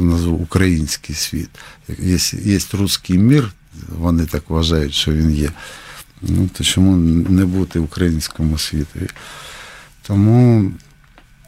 назву 0.00 0.36
український 0.36 1.14
світ. 1.14 1.50
Є, 1.98 2.18
є 2.32 2.58
русський 2.72 3.18
мір, 3.18 3.52
вони 3.98 4.26
так 4.26 4.42
вважають, 4.48 4.94
що 4.94 5.12
він 5.12 5.30
є. 5.30 5.50
Ну, 6.22 6.48
то 6.52 6.64
чому 6.64 6.96
не 7.30 7.44
бути 7.44 7.78
українському 7.78 8.58
світові? 8.58 9.08
Тому. 10.02 10.72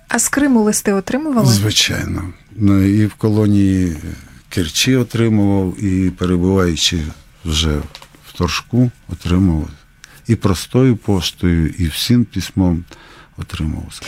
А 0.08 0.18
з 0.18 0.28
Криму 0.28 0.62
листи 0.62 0.92
отримували? 0.92 1.52
Звичайно. 1.52 2.32
Ну, 2.56 2.82
І 2.82 3.06
в 3.06 3.14
колонії 3.14 3.96
Керчі 4.48 4.96
отримував, 4.96 5.84
і 5.84 6.10
перебуваючи 6.10 7.00
вже 7.44 7.78
в 8.28 8.32
Торжку, 8.38 8.90
отримував 9.08 9.68
і 10.26 10.36
простою 10.36 10.96
поштою, 10.96 11.68
і 11.78 11.86
всім 11.86 12.24
письмом 12.24 12.84
отримував. 13.38 14.00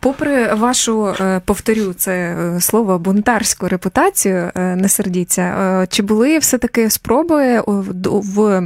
Попри 0.00 0.54
вашу, 0.54 1.06
е, 1.06 1.40
повторю 1.44 1.92
це 1.92 2.12
е, 2.12 2.60
слово, 2.60 2.98
бунтарську 2.98 3.68
репутацію, 3.68 4.50
е, 4.54 4.76
не 4.76 4.88
сердіться, 4.88 5.86
чи 5.90 6.02
були 6.02 6.38
все-таки 6.38 6.90
спроби 6.90 7.62
в 8.06 8.62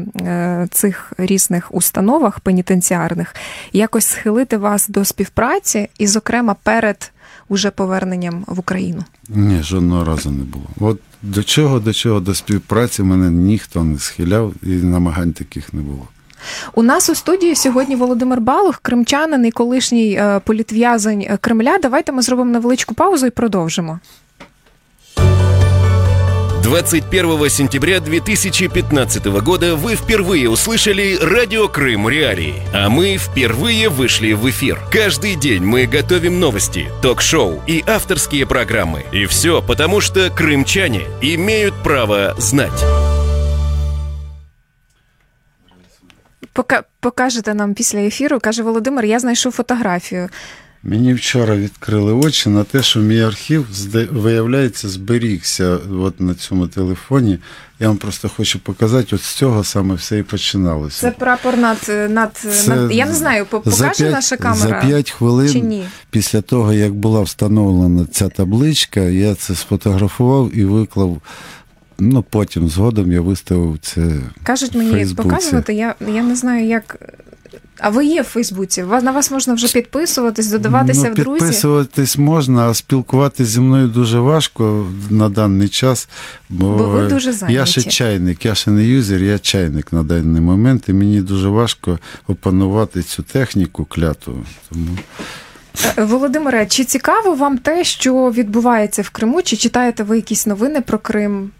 цих 0.70 1.12
різних 1.18 1.74
установах 1.74 2.40
пенітенціарних 2.40 3.34
якось 3.72 4.06
схилити 4.06 4.56
вас 4.56 4.88
до 4.88 5.04
співпраці 5.04 5.88
і, 5.98 6.06
зокрема, 6.06 6.56
перед 6.62 7.12
уже 7.48 7.70
поверненням 7.70 8.44
в 8.46 8.58
Україну? 8.58 9.04
Ні, 9.28 9.62
жодного 9.62 10.04
разу 10.04 10.30
не 10.30 10.44
було. 10.44 10.66
От 10.80 11.00
до 11.22 11.42
чого, 11.42 11.80
до 11.80 11.92
чого, 11.92 12.20
до 12.20 12.34
співпраці 12.34 13.02
мене 13.02 13.30
ніхто 13.30 13.84
не 13.84 13.98
схиляв 13.98 14.54
і 14.62 14.68
намагань 14.68 15.32
таких 15.32 15.74
не 15.74 15.80
було. 15.80 16.08
У 16.73 16.83
нас 16.83 17.09
у 17.09 17.15
студії 17.15 17.55
сьогодні 17.55 17.95
Володимир 17.95 18.41
Балух, 18.41 18.79
кримчанин 18.81 19.45
і 19.45 19.51
колишній 19.51 20.13
е, 20.13 20.41
політв'язень 20.45 21.37
Кремля. 21.41 21.77
Давайте 21.81 22.11
ми 22.11 22.21
зробимо 22.21 22.51
невеличку 22.51 22.95
паузу 22.95 23.25
і 23.25 23.29
продовжимо. 23.29 23.99
21 26.63 27.49
сентября 27.49 27.99
2015 27.99 29.25
года 29.27 29.75
вы 29.75 29.95
впервые 29.95 30.49
услышали 30.49 31.19
«Радио 31.21 31.67
Крым 31.67 32.09
Реалии», 32.09 32.55
а 32.73 32.89
мы 32.89 33.17
впервые 33.17 33.89
вышли 33.89 34.31
в 34.31 34.49
эфир. 34.49 34.79
Каждый 34.89 35.35
день 35.35 35.63
мы 35.63 35.85
готовим 35.85 36.39
новости, 36.39 36.87
ток-шоу 37.01 37.61
и 37.67 37.83
авторские 37.85 38.47
программы. 38.47 39.03
И 39.11 39.25
все 39.25 39.61
потому, 39.61 39.99
что 39.99 40.29
крымчане 40.29 41.03
имеют 41.21 41.75
право 41.83 42.33
знать. 42.37 42.83
Пока 46.58 46.82
покажете 47.00 47.54
нам 47.54 47.74
після 47.74 47.98
ефіру, 47.98 48.40
каже 48.40 48.62
Володимир, 48.62 49.04
я 49.04 49.18
знайшов 49.18 49.52
фотографію. 49.52 50.28
Мені 50.82 51.14
вчора 51.14 51.56
відкрили 51.56 52.12
очі 52.12 52.48
на 52.48 52.64
те, 52.64 52.82
що 52.82 53.00
мій 53.00 53.20
архів 53.20 53.66
виявляється, 54.12 54.88
зберігся 54.88 55.78
от 56.02 56.20
на 56.20 56.34
цьому 56.34 56.66
телефоні. 56.66 57.38
Я 57.80 57.88
вам 57.88 57.96
просто 57.96 58.30
хочу 58.36 58.58
показати, 58.58 59.16
от 59.16 59.22
з 59.22 59.34
цього 59.34 59.64
саме 59.64 59.94
все 59.94 60.18
і 60.18 60.22
починалося. 60.22 61.00
Це 61.00 61.10
прапор 61.10 61.56
над 61.56 61.78
над, 62.08 62.36
Це 62.36 62.76
над 62.76 62.92
я 62.92 63.06
не 63.06 63.14
знаю, 63.14 63.46
покаже 63.46 63.90
5, 63.96 64.00
наша 64.00 64.36
камера. 64.36 64.80
За 64.80 64.86
5 64.86 65.10
хвилин 65.10 65.52
чи 65.52 65.60
ні? 65.60 65.84
після 66.10 66.40
того, 66.40 66.72
як 66.72 66.94
була 66.94 67.20
встановлена 67.20 68.06
ця 68.12 68.28
табличка, 68.28 69.00
я 69.00 69.34
це 69.34 69.54
сфотографував 69.54 70.56
і 70.56 70.64
виклав. 70.64 71.20
Ну, 72.00 72.24
потім 72.30 72.68
згодом 72.68 73.12
я 73.12 73.20
виставив 73.20 73.78
це. 73.82 74.12
Кажуть 74.42 74.74
мені 74.74 74.92
Фейсбуці. 74.92 75.28
показувати, 75.28 75.74
я 75.74 75.94
я 76.00 76.22
не 76.22 76.36
знаю, 76.36 76.66
як. 76.66 76.96
А 77.80 77.90
ви 77.90 78.06
є 78.06 78.22
в 78.22 78.24
Фейсбуці? 78.24 78.82
На 78.82 79.12
вас 79.12 79.30
можна 79.30 79.54
вже 79.54 79.68
підписуватись, 79.68 80.46
додаватися 80.50 81.04
ну, 81.04 81.10
в 81.10 81.14
друзі? 81.14 81.40
Підписуватись 81.40 82.18
можна, 82.18 82.68
а 82.68 82.74
спілкуватися 82.74 83.50
зі 83.50 83.60
мною 83.60 83.88
дуже 83.88 84.18
важко 84.18 84.86
на 85.10 85.28
даний 85.28 85.68
час. 85.68 86.08
Бо, 86.48 86.68
бо 86.68 86.84
ви 86.84 87.06
дуже 87.06 87.32
зайняті. 87.32 87.54
я 87.54 87.66
ще 87.66 87.82
чайник, 87.82 88.44
я 88.44 88.54
ще 88.54 88.70
не 88.70 88.84
юзер, 88.84 89.22
я 89.22 89.38
чайник 89.38 89.92
на 89.92 90.02
даний 90.02 90.40
момент, 90.40 90.88
і 90.88 90.92
мені 90.92 91.20
дуже 91.20 91.48
важко 91.48 91.98
опанувати 92.26 93.02
цю 93.02 93.22
техніку 93.22 93.84
кляту. 93.84 94.44
Тому. 94.68 94.98
Е, 95.98 96.04
Володимире, 96.04 96.66
чи 96.66 96.84
цікаво 96.84 97.34
вам 97.34 97.58
те, 97.58 97.84
що 97.84 98.30
відбувається 98.30 99.02
в 99.02 99.10
Криму? 99.10 99.42
Чи 99.42 99.56
читаєте 99.56 100.02
ви 100.02 100.16
якісь 100.16 100.46
новини 100.46 100.80
про 100.80 100.98
Крим? 100.98 101.50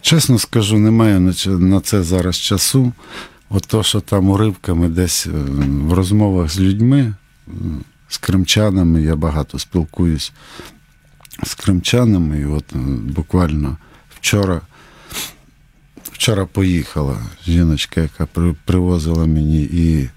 Чесно 0.00 0.38
скажу, 0.38 0.78
немає 0.78 1.20
на 1.46 1.80
це 1.80 2.02
зараз 2.02 2.36
часу. 2.36 2.92
От 3.50 3.66
то, 3.66 3.82
що 3.82 4.00
там 4.00 4.30
уривками 4.30 4.88
десь 4.88 5.26
е, 5.26 5.30
в 5.82 5.92
розмовах 5.92 6.50
з 6.50 6.60
людьми, 6.60 7.14
з 8.08 8.18
кримчанами, 8.18 9.02
я 9.02 9.16
багато 9.16 9.58
спілкуюсь 9.58 10.32
з 11.42 11.54
кримчанами, 11.54 12.38
і 12.38 12.44
от 12.44 12.64
е, 12.72 12.78
буквально 13.16 13.76
вчора 14.14 14.60
вчора 16.12 16.46
поїхала 16.46 17.16
жіночка, 17.46 18.00
яка 18.00 18.26
привозила 18.64 19.26
мені 19.26 19.62
і 19.62 20.08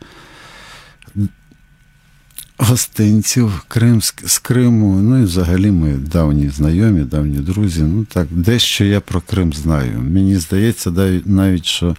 гостинців 2.62 3.65
Кримськ, 3.67 4.30
з 4.30 4.39
Криму. 4.39 5.02
Ну 5.02 5.19
і 5.19 5.24
взагалі 5.24 5.71
ми 5.71 5.93
давні 5.93 6.50
знайомі, 6.50 7.02
давні 7.02 7.38
друзі. 7.38 7.84
Ну 7.84 8.06
так, 8.06 8.28
дещо 8.32 8.86
я 8.86 9.02
про 9.02 9.21
Крим 9.21 9.54
знаю. 9.54 10.02
Мені 10.02 10.38
здається, 10.38 10.91
навіть 11.26 11.65
що 11.65 11.95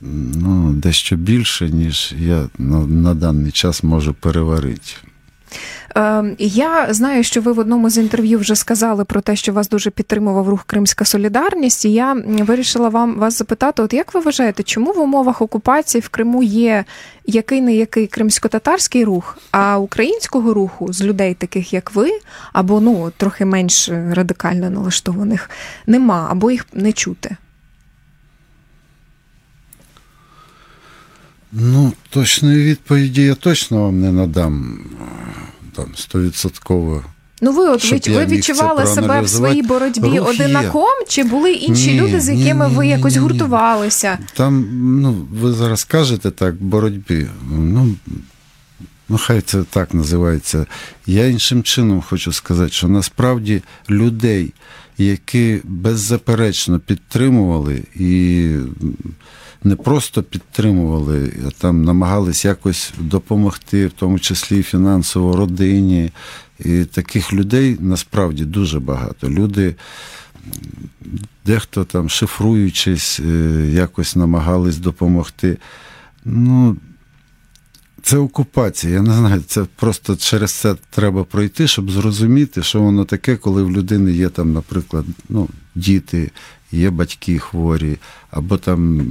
ну, 0.00 0.72
дещо 0.72 1.16
більше, 1.16 1.70
ніж 1.70 2.14
я 2.18 2.48
на, 2.58 2.78
на 2.86 3.14
даний 3.14 3.52
час 3.52 3.82
можу 3.82 4.14
переварити. 4.14 4.92
Ем, 5.94 6.36
я 6.38 6.86
знаю, 6.90 7.24
що 7.24 7.40
ви 7.40 7.52
в 7.52 7.58
одному 7.58 7.90
з 7.90 7.98
інтерв'ю 7.98 8.38
вже 8.38 8.56
сказали 8.56 9.04
про 9.04 9.20
те, 9.20 9.36
що 9.36 9.52
вас 9.52 9.68
дуже 9.68 9.90
підтримував 9.90 10.48
рух 10.48 10.64
Кримська 10.66 11.04
Солідарність. 11.04 11.84
І 11.84 11.92
я 11.92 12.16
вирішила 12.26 12.88
вам 12.88 13.18
вас 13.18 13.38
запитати: 13.38 13.82
от 13.82 13.92
як 13.92 14.14
ви 14.14 14.20
вважаєте, 14.20 14.62
чому 14.62 14.92
в 14.92 15.00
умовах 15.00 15.42
окупації 15.42 16.00
в 16.00 16.08
Криму 16.08 16.42
є 16.42 16.84
який 17.26 17.60
не 17.60 17.74
який 17.74 18.06
кримсько-татарський 18.06 19.04
рух, 19.04 19.38
а 19.50 19.78
українського 19.78 20.54
руху 20.54 20.92
з 20.92 21.02
людей, 21.02 21.34
таких 21.34 21.72
як 21.72 21.94
ви, 21.94 22.10
або 22.52 22.80
ну 22.80 23.12
трохи 23.16 23.44
менш 23.44 23.88
радикально 23.88 24.70
налаштованих, 24.70 25.50
нема, 25.86 26.28
або 26.30 26.50
їх 26.50 26.66
не 26.72 26.92
чути? 26.92 27.36
Ну, 31.52 31.92
точної 32.10 32.64
відповіді 32.64 33.22
я 33.22 33.34
точно 33.34 33.82
вам 33.82 34.00
не 34.00 34.12
надам 34.12 34.80
там 35.76 35.86
стовідсотково. 35.94 37.04
Ну, 37.42 37.52
ви 37.52 37.68
от 37.68 38.08
ви, 38.08 38.14
ви 38.14 38.26
відчували 38.26 38.86
себе 38.86 39.20
в 39.20 39.28
своїй 39.28 39.62
боротьбі 39.62 40.18
Рух 40.18 40.28
одинаком, 40.28 40.82
є. 41.00 41.06
чи 41.08 41.24
були 41.24 41.52
інші 41.52 41.92
ні, 41.92 42.00
люди, 42.00 42.20
з 42.20 42.28
якими 42.28 42.64
ні, 42.64 42.70
ні, 42.70 42.78
ви 42.78 42.86
якось 42.86 43.16
гуртувалися? 43.16 44.18
Там, 44.34 44.68
ну, 45.00 45.26
ви 45.32 45.52
зараз 45.52 45.84
кажете 45.84 46.30
так, 46.30 46.62
боротьбі. 46.62 47.26
Ну, 47.50 47.94
ну, 49.08 49.18
хай 49.18 49.40
це 49.40 49.62
так 49.62 49.94
називається. 49.94 50.66
Я 51.06 51.26
іншим 51.26 51.62
чином 51.62 52.02
хочу 52.02 52.32
сказати, 52.32 52.72
що 52.72 52.88
насправді 52.88 53.62
людей, 53.90 54.52
які 54.98 55.60
беззаперечно 55.64 56.78
підтримували 56.78 57.82
і 57.94 58.48
не 59.64 59.76
просто 59.76 60.22
підтримували, 60.22 61.32
а 61.46 61.50
там 61.50 61.84
намагались 61.84 62.44
якось 62.44 62.92
допомогти, 62.98 63.86
в 63.86 63.92
тому 63.92 64.18
числі 64.18 64.58
і 64.58 64.62
фінансово 64.62 65.36
родині. 65.36 66.10
І 66.64 66.84
таких 66.84 67.32
людей 67.32 67.76
насправді 67.80 68.44
дуже 68.44 68.80
багато. 68.80 69.30
Люди, 69.30 69.74
дехто 71.46 71.84
там, 71.84 72.08
шифруючись, 72.08 73.20
е, 73.20 73.68
якось 73.72 74.16
намагались 74.16 74.78
допомогти. 74.78 75.58
Ну, 76.24 76.76
це 78.02 78.16
окупація. 78.16 78.92
Я 78.92 79.02
не 79.02 79.14
знаю, 79.14 79.42
це 79.46 79.64
просто 79.76 80.16
через 80.16 80.52
це 80.52 80.74
треба 80.90 81.24
пройти, 81.24 81.68
щоб 81.68 81.90
зрозуміти, 81.90 82.62
що 82.62 82.80
воно 82.80 83.04
таке, 83.04 83.36
коли 83.36 83.62
в 83.62 83.70
людини 83.70 84.12
є 84.12 84.28
там, 84.28 84.52
наприклад, 84.52 85.04
ну, 85.28 85.48
діти, 85.74 86.30
є 86.72 86.90
батьки 86.90 87.38
хворі, 87.38 87.96
або 88.30 88.58
там, 88.58 89.06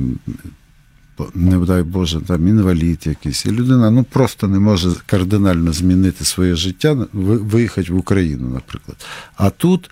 не 1.35 1.57
дай 1.57 1.83
Боже, 1.83 2.21
там 2.21 2.47
інвалід 2.47 3.07
якийсь. 3.07 3.45
І 3.45 3.51
людина 3.51 3.91
ну, 3.91 4.03
просто 4.03 4.47
не 4.47 4.59
може 4.59 4.89
кардинально 5.05 5.73
змінити 5.73 6.25
своє 6.25 6.55
життя, 6.55 7.07
виїхати 7.13 7.93
в 7.93 7.97
Україну, 7.97 8.49
наприклад. 8.49 9.05
А 9.35 9.49
тут, 9.49 9.89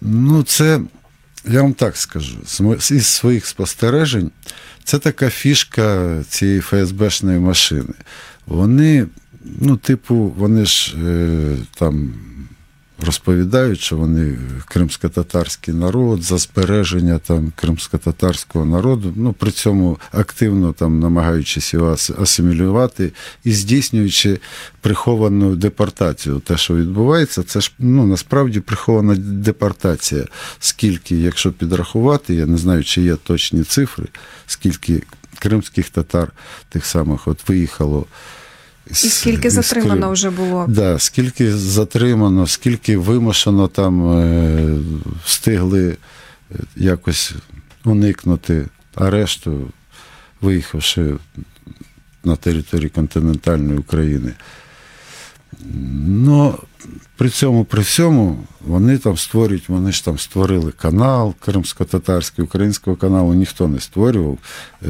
ну, 0.00 0.42
це, 0.42 0.80
я 1.44 1.62
вам 1.62 1.74
так 1.74 1.96
скажу, 1.96 2.36
із 2.90 3.06
своїх 3.06 3.46
спостережень, 3.46 4.30
це 4.86 4.98
така 4.98 5.30
фішка 5.30 6.16
цієї 6.28 6.60
ФСБшної 6.60 7.38
машини. 7.38 7.94
Вони, 8.46 9.06
ну, 9.60 9.76
типу, 9.76 10.14
вони 10.36 10.66
ж 10.66 10.96
е, 11.06 11.56
там 11.78 12.14
розповідають, 13.06 13.80
що 13.80 13.96
вони 13.96 14.38
кримсько-татарський 14.66 15.74
народ, 15.74 16.22
за 16.22 16.38
збереження 16.38 17.18
там 17.18 17.52
кримсько-татарського 17.56 18.64
народу, 18.64 19.12
ну 19.16 19.32
при 19.32 19.50
цьому 19.50 19.98
активно 20.12 20.72
там 20.72 21.00
намагаючись 21.00 21.74
його 21.74 21.96
асимілювати 22.18 23.12
і 23.44 23.52
здійснюючи 23.52 24.38
приховану 24.80 25.56
депортацію. 25.56 26.40
Те, 26.40 26.56
що 26.56 26.76
відбувається, 26.76 27.42
це 27.42 27.60
ж 27.60 27.72
ну 27.78 28.06
насправді 28.06 28.60
прихована 28.60 29.14
депортація. 29.16 30.24
Скільки, 30.60 31.16
якщо 31.16 31.52
підрахувати, 31.52 32.34
я 32.34 32.46
не 32.46 32.56
знаю, 32.56 32.84
чи 32.84 33.02
є 33.02 33.16
точні 33.16 33.62
цифри, 33.62 34.06
скільки 34.46 35.02
кримських 35.38 35.90
татар 35.90 36.32
тих 36.68 36.86
самих 36.86 37.28
от 37.28 37.48
виїхало. 37.48 38.06
І 38.90 38.94
скільки 38.94 39.50
затримано 39.50 40.10
вже 40.10 40.30
було? 40.30 40.64
Да, 40.68 40.98
скільки 40.98 41.52
затримано, 41.52 42.46
скільки 42.46 42.96
вимушено 42.96 43.68
там 43.68 44.18
е, 44.18 44.78
встигли 45.24 45.88
е, 45.88 46.58
якось 46.76 47.34
уникнути 47.84 48.66
арешту, 48.94 49.68
виїхавши 50.40 51.14
на 52.24 52.36
території 52.36 52.88
континентальної 52.88 53.78
України. 53.78 54.32
Ну, 56.06 56.58
при 57.16 57.30
цьому, 57.30 57.64
при 57.64 57.82
всьому, 57.82 58.38
вони 58.60 58.98
там 58.98 59.16
створюють, 59.16 59.68
вони 59.68 59.92
ж 59.92 60.04
там 60.04 60.18
створили 60.18 60.72
канал 60.72 61.34
кримсько-татарський, 61.40 62.44
українського 62.44 62.96
каналу 62.96 63.34
ніхто 63.34 63.68
не 63.68 63.80
створював 63.80 64.38
е, 64.82 64.88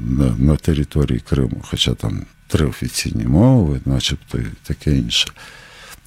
на, 0.00 0.36
на 0.38 0.56
території 0.56 1.20
Криму, 1.20 1.62
хоча 1.70 1.94
там 1.94 2.26
три 2.46 2.66
офіційні 2.66 3.24
мови, 3.24 3.80
начебто 3.84 4.38
і 4.38 4.46
таке 4.62 4.96
інше. 4.96 5.28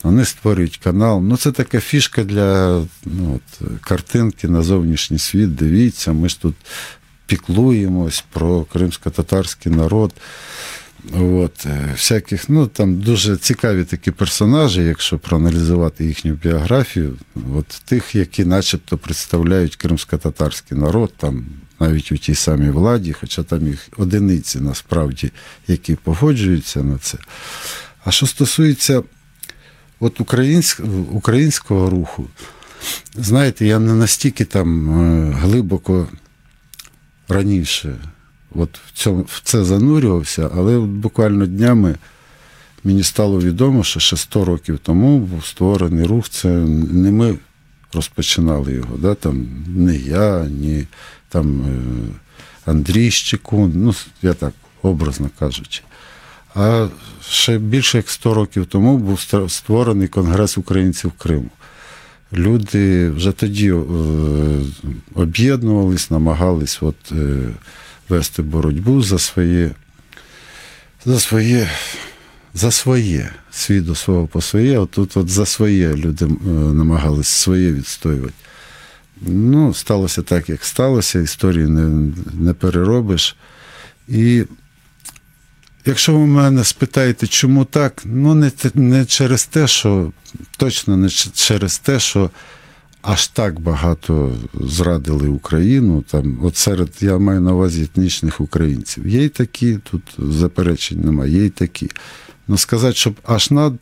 Вони 0.04 0.26
створюють 0.26 0.78
канал. 0.78 1.22
Ну, 1.24 1.38
це 1.38 1.52
така 1.52 1.80
фішка 1.80 2.24
для 2.24 2.82
ну, 3.06 3.36
от, 3.36 3.70
картинки 3.82 4.48
на 4.48 4.62
зовнішній 4.62 5.20
світ. 5.20 5.56
Дивіться, 5.56 6.14
ми 6.14 6.30
ж 6.30 6.42
тут 6.42 6.56
піклуємось 7.26 8.24
про 8.32 8.64
кримсько-татарський 8.64 9.72
народ. 9.72 10.14
От, 11.14 11.66
е, 11.66 11.90
всяких, 11.94 12.50
ну 12.50 12.68
там 12.68 12.96
дуже 12.96 13.38
цікаві 13.38 13.84
такі 13.84 14.12
персонажі, 14.12 14.82
якщо 14.82 15.20
проаналізувати 15.20 16.06
їхню 16.06 16.34
біографію, 16.34 17.16
от 17.56 17.68
тих, 17.68 18.16
які 18.16 18.46
начебто 18.46 18.98
представляють 18.98 19.76
кримсько-татарський 19.76 20.78
народ, 20.78 21.14
там 21.18 21.46
навіть 21.80 22.12
у 22.12 22.18
тій 22.18 22.36
самій 22.36 22.70
владі, 22.70 23.14
хоча 23.14 23.44
там 23.44 23.68
їх 23.68 23.90
одиниці 23.98 24.60
насправді, 24.60 25.32
які 25.68 25.96
погоджуються 25.96 26.84
на 26.84 26.98
це. 26.98 27.18
А 28.06 28.12
що 28.12 28.28
стосується 28.28 29.04
от 30.00 30.22
українського 31.12 31.90
руху, 31.90 32.28
знаєте, 33.16 33.66
я 33.66 33.80
не 33.80 33.94
настільки 33.94 34.46
там 34.46 34.90
е, 34.90 35.32
глибоко 35.32 36.08
раніше 37.28 37.96
от 38.52 38.80
в, 38.88 38.92
цьому, 38.94 39.22
в 39.22 39.42
це 39.44 39.64
занурювався, 39.64 40.50
але 40.56 40.80
буквально 40.80 41.46
днями 41.46 41.96
мені 42.84 43.04
стало 43.04 43.40
відомо, 43.40 43.84
що 43.84 44.00
ще 44.00 44.18
100 44.18 44.46
років 44.46 44.80
тому 44.84 45.20
був 45.20 45.46
створений 45.46 46.06
рух, 46.06 46.30
це 46.30 46.48
не 46.92 47.12
ми 47.12 47.38
розпочинали 47.94 48.74
його, 48.74 48.98
да, 48.98 49.16
там 49.16 49.48
не 49.68 49.96
я, 49.96 50.46
ні 50.46 50.88
там 51.30 51.62
е, 51.62 52.72
Андрій 52.72 53.12
Щекун, 53.12 53.72
ну, 53.76 53.96
я 54.22 54.34
так 54.34 54.54
образно 54.82 55.30
кажучи. 55.40 55.82
А 56.56 56.88
ще 57.30 57.58
більше 57.58 57.98
як 57.98 58.10
100 58.10 58.34
років 58.34 58.66
тому 58.66 58.98
був 58.98 59.50
створений 59.50 60.08
Конгрес 60.08 60.58
українців 60.58 61.12
Криму. 61.12 61.50
Люди 62.34 63.10
вже 63.10 63.32
тоді 63.32 63.72
е, 63.72 63.76
об'єднувались, 65.16 66.12
намагались 66.12 66.84
от, 66.84 67.12
е, 67.12 67.50
вести 68.10 68.42
боротьбу 68.42 69.02
за 69.02 69.20
своє, 69.20 69.72
за 71.06 71.20
своє, 71.20 71.70
за 72.54 72.72
своє, 72.72 73.32
свій 73.58 73.96
свого 73.96 74.28
по 74.28 74.42
своє, 74.42 74.78
отут 74.78 75.18
от 75.18 75.30
за 75.30 75.46
своє 75.46 75.94
люди 75.94 76.26
е, 76.26 76.50
намагались 76.50 77.28
своє 77.28 77.72
відстоювати. 77.72 78.34
Ну, 79.22 79.74
сталося 79.74 80.22
так, 80.22 80.50
як 80.50 80.66
сталося, 80.66 81.20
історії 81.20 81.68
не, 81.68 82.14
не 82.34 82.54
переробиш. 82.54 83.36
І 84.08 84.44
якщо 85.86 86.14
ви 86.14 86.26
мене 86.26 86.64
спитаєте, 86.64 87.28
чому 87.28 87.66
так, 87.66 88.02
ну 88.06 88.36
не 88.36 88.52
не 88.74 89.06
через 89.06 89.46
те, 89.46 89.68
що 89.68 90.12
точно 90.58 90.98
не 90.98 91.10
через 91.34 91.78
те, 91.78 92.00
що 92.00 92.30
аж 93.02 93.28
так 93.28 93.60
багато 93.60 94.36
зрадили 94.54 95.28
Україну. 95.28 96.04
Там, 96.12 96.40
от 96.44 96.56
серед 96.56 96.90
я 97.00 97.18
маю 97.18 97.42
на 97.42 97.54
увазі 97.54 97.84
етнічних 97.84 98.42
українців. 98.42 99.08
Є 99.08 99.24
й 99.24 99.30
такі, 99.30 99.80
тут 99.92 100.02
заперечень 100.18 101.02
немає, 101.02 101.32
є 101.32 101.46
й 101.46 101.50
такі. 101.50 101.90
Ну, 102.48 102.58
сказати, 102.58 102.96
щоб 102.96 103.16
аж 103.26 103.52
над, 103.52 103.74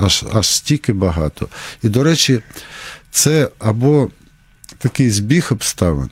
аж, 0.00 0.24
аж 0.32 0.46
стільки 0.46 0.92
багато. 0.92 1.48
І, 1.82 1.88
до 1.88 2.02
речі, 2.02 2.40
це 3.10 3.48
або 3.58 4.10
такий 4.78 5.10
збіг 5.10 5.48
обставин, 5.50 6.10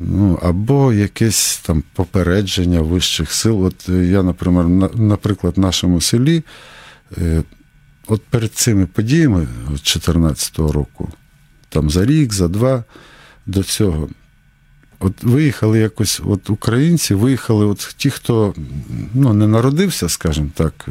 ну, 0.00 0.38
або 0.42 0.92
якесь 0.92 1.58
там 1.58 1.82
попередження 1.94 2.80
вищих 2.80 3.32
сил. 3.32 3.64
От 3.64 3.88
я, 3.88 4.22
наприклад, 4.22 4.98
наприклад, 4.98 5.54
в 5.56 5.60
нашому 5.60 6.00
селі, 6.00 6.42
е, 7.18 7.42
от 8.06 8.22
перед 8.22 8.54
цими 8.54 8.86
подіями 8.86 9.40
2014 9.40 10.58
року, 10.58 11.12
там 11.68 11.90
за 11.90 12.06
рік, 12.06 12.32
за 12.32 12.48
два 12.48 12.84
до 13.46 13.62
цього. 13.62 14.08
От 15.00 15.22
виїхали 15.22 15.78
якось, 15.78 16.20
от 16.24 16.50
українці 16.50 17.14
виїхали, 17.14 17.66
от 17.66 17.94
ті, 17.96 18.10
хто 18.10 18.54
ну, 19.14 19.32
не 19.34 19.46
народився, 19.46 20.08
скажімо 20.08 20.50
так, 20.54 20.86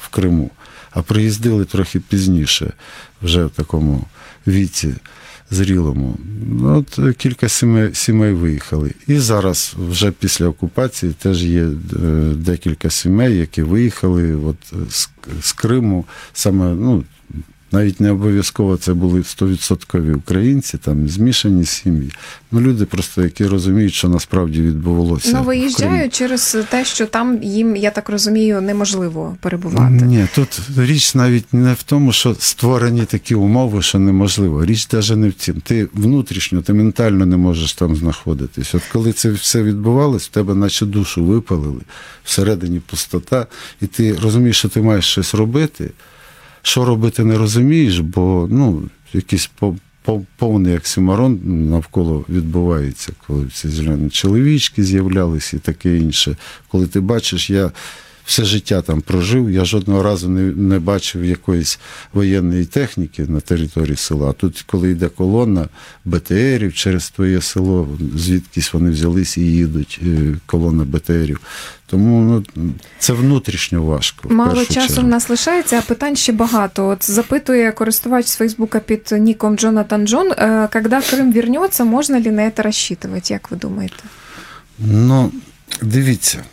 в 0.00 0.08
Криму, 0.08 0.50
а 0.90 1.02
приїздили 1.02 1.64
трохи 1.64 2.00
пізніше, 2.00 2.72
вже 3.22 3.44
в 3.44 3.50
такому 3.50 4.04
віці 4.46 4.94
зрілому. 5.50 6.18
Ну, 6.48 6.78
от 6.78 7.16
Кілька 7.16 7.48
сімей 7.48 7.94
сімей 7.94 8.32
виїхали. 8.32 8.94
І 9.06 9.18
зараз, 9.18 9.74
вже 9.88 10.10
після 10.10 10.46
окупації, 10.46 11.12
теж 11.12 11.44
є 11.44 11.62
е, 11.62 11.70
декілька 12.34 12.90
сімей, 12.90 13.36
які 13.36 13.62
виїхали 13.62 14.34
от, 14.34 14.56
з, 14.90 15.08
з 15.40 15.52
Криму, 15.52 16.04
саме 16.32 16.74
ну, 16.74 17.04
навіть 17.72 18.00
не 18.00 18.10
обов'язково 18.10 18.76
це 18.76 18.94
були 18.94 19.20
100% 19.20 20.14
українці, 20.14 20.78
там 20.78 21.08
змішані 21.08 21.64
сім'ї. 21.64 22.10
Ну 22.52 22.60
люди 22.60 22.84
просто 22.84 23.22
які 23.22 23.46
розуміють, 23.46 23.94
що 23.94 24.08
насправді 24.08 24.62
відбувалося. 24.62 25.30
Ну 25.32 25.42
виїжджають 25.42 26.14
через 26.14 26.56
те, 26.70 26.84
що 26.84 27.06
там 27.06 27.42
їм, 27.42 27.76
я 27.76 27.90
так 27.90 28.08
розумію, 28.08 28.60
неможливо 28.60 29.36
перебувати. 29.40 30.04
Ні, 30.04 30.26
тут 30.34 30.60
річ 30.76 31.14
навіть 31.14 31.54
не 31.54 31.72
в 31.72 31.82
тому, 31.82 32.12
що 32.12 32.36
створені 32.38 33.04
такі 33.04 33.34
умови, 33.34 33.82
що 33.82 33.98
неможливо. 33.98 34.64
Річ 34.64 34.92
навіть 34.92 35.16
не 35.16 35.28
в 35.28 35.32
цім. 35.32 35.60
Ти 35.60 35.88
внутрішньо, 35.92 36.62
ти 36.62 36.72
ментально 36.72 37.26
не 37.26 37.36
можеш 37.36 37.72
там 37.72 37.96
знаходитись. 37.96 38.74
От 38.74 38.82
коли 38.92 39.12
це 39.12 39.30
все 39.30 39.62
відбувалось, 39.62 40.26
в 40.26 40.30
тебе 40.30 40.54
наче 40.54 40.86
душу 40.86 41.24
випалили, 41.24 41.80
всередині 42.24 42.80
пустота, 42.80 43.46
і 43.80 43.86
ти 43.86 44.14
розумієш, 44.22 44.58
що 44.58 44.68
ти 44.68 44.80
маєш 44.80 45.04
щось 45.04 45.34
робити 45.34 45.90
що 46.66 46.84
робити 46.84 47.24
не 47.24 47.38
розумієш, 47.38 47.98
бо 47.98 48.48
ну, 48.50 48.82
якийсь 49.12 49.50
повний 50.36 50.76
оксимарон 50.76 51.40
навколо 51.70 52.24
відбувається, 52.28 53.12
коли 53.26 53.46
ці 53.48 53.68
зелені 53.68 54.10
чоловічки 54.10 54.84
з'являлися 54.84 55.56
і 55.56 55.60
таке 55.60 55.96
інше. 55.96 56.36
Коли 56.68 56.86
ти 56.86 57.00
бачиш, 57.00 57.50
я 57.50 57.70
все 58.26 58.44
життя 58.44 58.82
там 58.82 59.00
прожив. 59.00 59.50
Я 59.50 59.64
жодного 59.64 60.02
разу 60.02 60.28
не 60.28 60.40
не 60.42 60.78
бачив 60.78 61.24
якоїсь 61.24 61.78
воєнної 62.12 62.64
техніки 62.64 63.26
на 63.28 63.40
території 63.40 63.96
села. 63.96 64.32
Тут, 64.32 64.64
коли 64.66 64.90
йде 64.90 65.08
колона 65.08 65.68
БТРів 66.04 66.74
через 66.74 67.10
твоє 67.10 67.40
село, 67.40 67.88
звідкись 68.16 68.72
вони 68.72 68.90
взялись 68.90 69.36
і 69.36 69.40
їдуть, 69.40 70.00
е, 70.06 70.34
колона 70.46 70.84
БТРів. 70.84 71.40
Тому 71.86 72.42
ну, 72.56 72.72
це 72.98 73.12
внутрішньо 73.12 73.82
важко. 73.82 74.28
Мало 74.28 74.64
часу 74.64 75.02
в 75.02 75.06
нас 75.06 75.28
лишається, 75.28 75.78
а 75.78 75.82
питань 75.82 76.16
ще 76.16 76.32
багато. 76.32 76.88
От 76.88 77.10
запитує 77.10 77.72
користувач 77.72 78.26
з 78.26 78.36
Фейсбука 78.36 78.80
під 78.80 79.08
ніком 79.12 79.56
Джонатан 79.56 80.06
Джон, 80.06 80.32
е, 80.32 80.68
коли 80.72 81.02
Крим 81.10 81.32
вернеться, 81.32 81.84
можна 81.84 82.20
ли 82.20 82.30
на 82.30 82.50
це 82.50 82.62
розчитувати, 82.62 83.32
як 83.32 83.50
ви 83.50 83.56
думаєте? 83.56 84.02
Ну, 84.78 85.32
дивіться. 85.82 86.44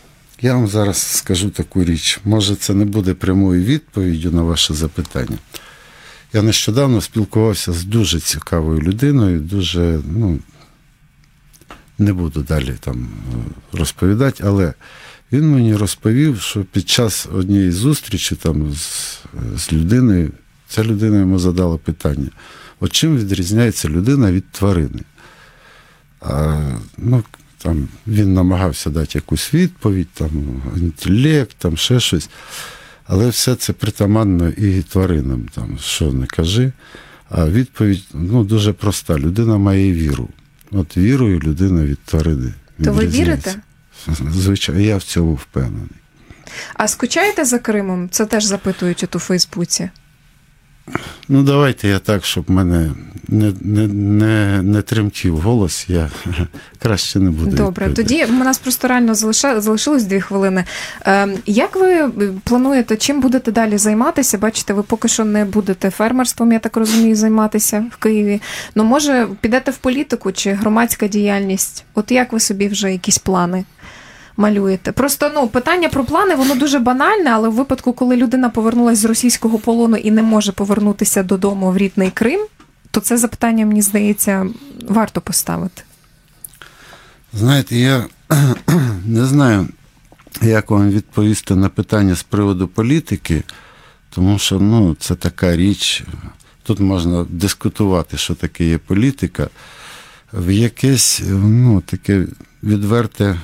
Я 0.43 0.53
вам 0.53 0.67
зараз 0.67 0.97
скажу 0.97 1.49
таку 1.49 1.83
річ. 1.83 2.19
Може, 2.25 2.55
це 2.55 2.73
не 2.73 2.85
буде 2.85 3.13
прямою 3.13 3.63
відповіддю 3.63 4.31
на 4.31 4.41
ваше 4.41 4.73
запитання. 4.73 5.37
Я 6.33 6.41
нещодавно 6.41 7.01
спілкувався 7.01 7.73
з 7.73 7.83
дуже 7.83 8.19
цікавою 8.19 8.81
людиною, 8.81 9.39
дуже, 9.39 9.99
ну, 10.05 10.39
не 11.97 12.13
буду 12.13 12.41
далі 12.41 12.73
там 12.79 13.03
е, 13.03 13.77
розповідати, 13.77 14.43
але 14.47 14.73
він 15.31 15.51
мені 15.51 15.75
розповів, 15.75 16.41
що 16.41 16.63
під 16.63 16.89
час 16.89 17.27
однієї 17.33 17.71
зустрічі 17.71 18.35
там 18.35 18.73
з, 18.73 19.19
з 19.57 19.73
людиною, 19.73 20.31
Ця 20.67 20.83
людина 20.83 21.19
йому 21.19 21.39
задала 21.39 21.77
питання: 21.77 22.29
от 22.79 22.91
чим 22.91 23.17
відрізняється 23.17 23.89
людина 23.89 24.31
від 24.31 24.51
тварини? 24.51 25.01
А, 26.21 26.61
ну, 26.97 27.23
там, 27.63 27.87
Він 28.07 28.33
намагався 28.33 28.89
дати 28.89 29.11
якусь 29.15 29.53
відповідь, 29.53 30.07
там, 30.13 30.61
інтелект, 30.77 31.55
там 31.57 31.77
ще 31.77 31.99
щось. 31.99 32.29
Але 33.05 33.29
все 33.29 33.55
це 33.55 33.73
притаманно 33.73 34.49
і 34.49 34.81
тваринам, 34.81 35.45
там, 35.55 35.77
що 35.81 36.13
не 36.13 36.25
кажи. 36.25 36.71
А 37.29 37.47
відповідь 37.47 38.03
ну, 38.13 38.43
дуже 38.43 38.73
проста. 38.73 39.17
Людина 39.17 39.57
має 39.57 39.93
віру. 39.93 40.29
От 40.71 40.97
вірою 40.97 41.39
людина 41.39 41.85
від 41.85 41.99
тварини. 41.99 42.53
То 42.83 42.93
ви 42.93 43.07
вірите? 43.07 43.55
Звичайно, 44.31 44.81
я 44.81 44.97
в 44.97 45.03
цьому 45.03 45.33
впевнений. 45.33 45.89
А 46.73 46.87
скучаєте 46.87 47.45
за 47.45 47.59
Кримом? 47.59 48.09
Це 48.09 48.25
теж 48.25 48.43
запитують 48.43 49.15
у 49.15 49.19
Фейсбуці. 49.19 49.89
Ну, 51.29 51.43
давайте 51.43 51.87
я 51.87 51.99
так, 51.99 52.25
щоб 52.25 52.49
мене 52.51 52.91
не, 53.27 53.53
не, 53.61 53.87
не, 53.87 54.61
не 54.61 54.81
тремтів 54.81 55.37
голос, 55.37 55.85
я 55.89 56.09
краще 56.79 57.19
не 57.19 57.29
буду. 57.29 57.55
Добре, 57.55 57.87
відповідати. 57.87 58.03
тоді 58.03 58.25
у 58.25 58.43
нас 58.43 58.57
просто 58.57 58.87
реально 58.87 59.15
залишилось 59.15 60.03
дві 60.03 60.21
хвилини. 60.21 60.65
Е, 61.05 61.27
як 61.45 61.75
ви 61.75 62.09
плануєте, 62.43 62.95
чим 62.95 63.21
будете 63.21 63.51
далі 63.51 63.77
займатися? 63.77 64.37
Бачите, 64.37 64.73
ви 64.73 64.83
поки 64.83 65.07
що 65.07 65.25
не 65.25 65.45
будете 65.45 65.89
фермерством, 65.89 66.51
я 66.51 66.59
так 66.59 66.77
розумію, 66.77 67.15
займатися 67.15 67.85
в 67.91 67.97
Києві. 67.97 68.41
Ну, 68.75 68.83
може, 68.83 69.27
підете 69.41 69.71
в 69.71 69.77
політику 69.77 70.31
чи 70.31 70.51
громадська 70.51 71.07
діяльність? 71.07 71.85
От 71.93 72.11
як 72.11 72.33
ви 72.33 72.39
собі 72.39 72.67
вже 72.67 72.91
якісь 72.91 73.17
плани? 73.17 73.63
Малюєте. 74.37 74.91
Просто 74.91 75.31
ну 75.35 75.47
питання 75.47 75.89
про 75.89 76.03
плани, 76.03 76.35
воно 76.35 76.55
дуже 76.55 76.79
банальне, 76.79 77.29
але 77.29 77.49
в 77.49 77.53
випадку, 77.53 77.93
коли 77.93 78.15
людина 78.15 78.49
повернулася 78.49 79.01
з 79.01 79.05
російського 79.05 79.59
полону 79.59 79.97
і 79.97 80.11
не 80.11 80.23
може 80.23 80.51
повернутися 80.51 81.23
додому 81.23 81.71
в 81.71 81.77
рідний 81.77 82.11
Крим, 82.11 82.45
то 82.91 82.99
це 82.99 83.17
запитання, 83.17 83.65
мені 83.65 83.81
здається, 83.81 84.47
варто 84.89 85.21
поставити. 85.21 85.83
Знаєте, 87.33 87.75
я 87.75 88.05
не 89.05 89.25
знаю, 89.25 89.67
як 90.41 90.71
вам 90.71 90.89
відповісти 90.89 91.55
на 91.55 91.69
питання 91.69 92.15
з 92.15 92.23
приводу 92.23 92.67
політики, 92.67 93.43
тому 94.09 94.39
що 94.39 94.59
ну, 94.59 94.95
це 94.99 95.15
така 95.15 95.55
річ. 95.55 96.03
Тут 96.63 96.79
можна 96.79 97.25
дискутувати, 97.29 98.17
що 98.17 98.35
таке 98.35 98.65
є 98.65 98.77
політика. 98.77 99.49
В 100.33 100.51
якесь 100.51 101.21
ну, 101.29 101.81
таке 101.81 102.25
відверте 102.63 103.39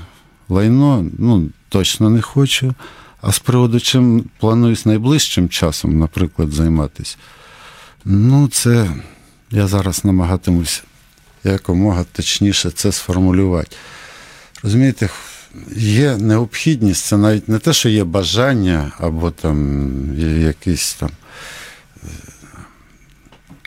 лайно 0.49 1.05
ну, 1.17 1.49
точно 1.69 2.09
не 2.09 2.21
хочу. 2.21 2.73
А 3.21 3.31
з 3.31 3.39
приводу 3.39 3.79
чим 3.79 4.25
плануюсь 4.39 4.85
найближчим 4.85 5.49
часом, 5.49 5.99
наприклад, 5.99 6.51
займатися, 6.51 7.17
ну, 8.05 8.47
це 8.47 8.91
я 9.51 9.67
зараз 9.67 10.05
намагатимусь 10.05 10.83
якомога 11.43 12.05
точніше 12.11 12.71
це 12.71 12.91
сформулювати. 12.91 13.75
Розумієте, 14.63 15.09
є 15.75 16.17
необхідність, 16.17 17.05
це 17.05 17.17
навіть 17.17 17.49
не 17.49 17.59
те, 17.59 17.73
що 17.73 17.89
є 17.89 18.03
бажання 18.03 18.91
або 18.97 19.31
там 19.31 19.99
якийсь 20.41 20.93
там 20.93 21.09
е, 22.03 22.07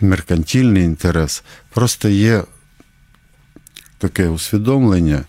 меркантильний 0.01 0.85
інтерес, 0.85 1.43
просто 1.71 2.09
є 2.09 2.45
таке 3.99 4.29
усвідомлення, 4.29 5.25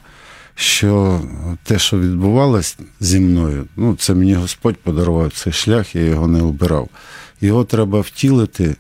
що 0.56 1.22
те, 1.64 1.80
що 1.80 2.00
відбувалось 2.00 2.78
зі 3.00 3.20
мною, 3.20 3.66
ну, 3.76 3.96
це 3.96 4.14
мені 4.14 4.34
Господь 4.34 4.78
подарував 4.78 5.32
цей 5.32 5.54
шлях, 5.54 5.96
я 5.96 6.02
його 6.02 6.28
не 6.28 6.42
обирав. 6.42 6.90
Його 7.42 7.64
треба 7.64 8.02
втілити, 8.02 8.76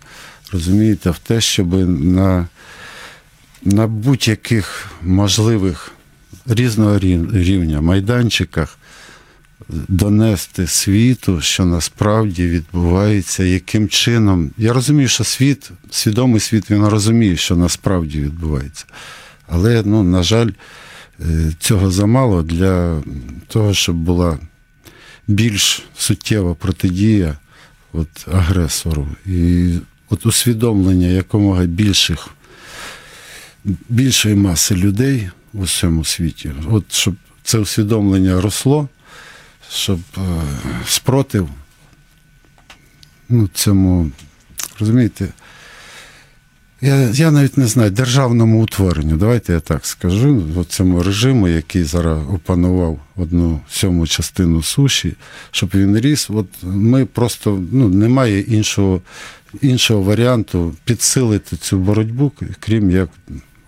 розумієте, 0.51 1.09
в 1.09 1.17
те, 1.17 1.41
щоб 1.41 1.73
на, 1.89 2.47
на 3.63 3.87
будь-яких 3.87 4.91
можливих 5.01 5.91
різного 6.45 6.99
рівня 6.99 7.81
майданчиках 7.81 8.77
донести 9.69 10.67
світу, 10.67 11.41
що 11.41 11.65
насправді 11.65 12.47
відбувається, 12.47 13.43
яким 13.43 13.89
чином. 13.89 14.51
Я 14.57 14.73
розумію, 14.73 15.07
що 15.07 15.23
світ, 15.23 15.71
свідомий 15.91 16.39
світ, 16.39 16.71
він 16.71 16.87
розуміє, 16.87 17.37
що 17.37 17.55
насправді 17.55 18.21
відбувається. 18.21 18.85
Але, 19.47 19.83
ну, 19.85 20.03
на 20.03 20.23
жаль, 20.23 20.49
цього 21.59 21.91
замало 21.91 22.43
для 22.43 23.03
того, 23.47 23.73
щоб 23.73 23.95
була 23.95 24.39
більш 25.27 25.83
суттєва 25.97 26.53
протидія 26.53 27.37
от, 27.93 28.27
агресору. 28.33 29.07
І 29.25 29.73
от 30.09 30.25
усвідомлення 30.25 31.07
якомога 31.07 31.65
більших, 31.65 32.27
більшої 33.89 34.35
маси 34.35 34.75
людей 34.75 35.29
в 35.53 35.61
усьому 35.61 36.05
світі, 36.05 36.51
от 36.69 36.93
щоб 36.93 37.15
це 37.43 37.57
усвідомлення 37.59 38.41
росло, 38.41 38.89
щоб 39.71 39.99
е, 40.17 40.21
спротив 40.87 41.49
ну, 43.29 43.49
цьому, 43.53 44.11
розумієте, 44.79 45.27
я 46.82 46.96
я 47.12 47.30
навіть 47.30 47.58
не 47.58 47.66
знаю, 47.66 47.90
державному 47.90 48.62
утворенню, 48.62 49.16
давайте 49.16 49.52
я 49.52 49.60
так 49.60 49.86
скажу, 49.86 50.42
цьому 50.68 51.02
режиму, 51.02 51.48
який 51.48 51.84
зараз 51.84 52.18
опанував 52.34 52.98
одну 53.16 53.60
сьому 53.68 54.06
частину 54.06 54.62
суші, 54.62 55.14
щоб 55.50 55.70
він 55.74 55.98
ріс. 55.98 56.30
От 56.30 56.46
ми 56.62 57.04
просто 57.04 57.62
ну, 57.72 57.88
немає 57.88 58.40
іншого 58.40 59.00
іншого 59.62 60.02
варіанту 60.02 60.74
підсилити 60.84 61.56
цю 61.56 61.78
боротьбу, 61.78 62.32
крім 62.60 62.90
як 62.90 63.08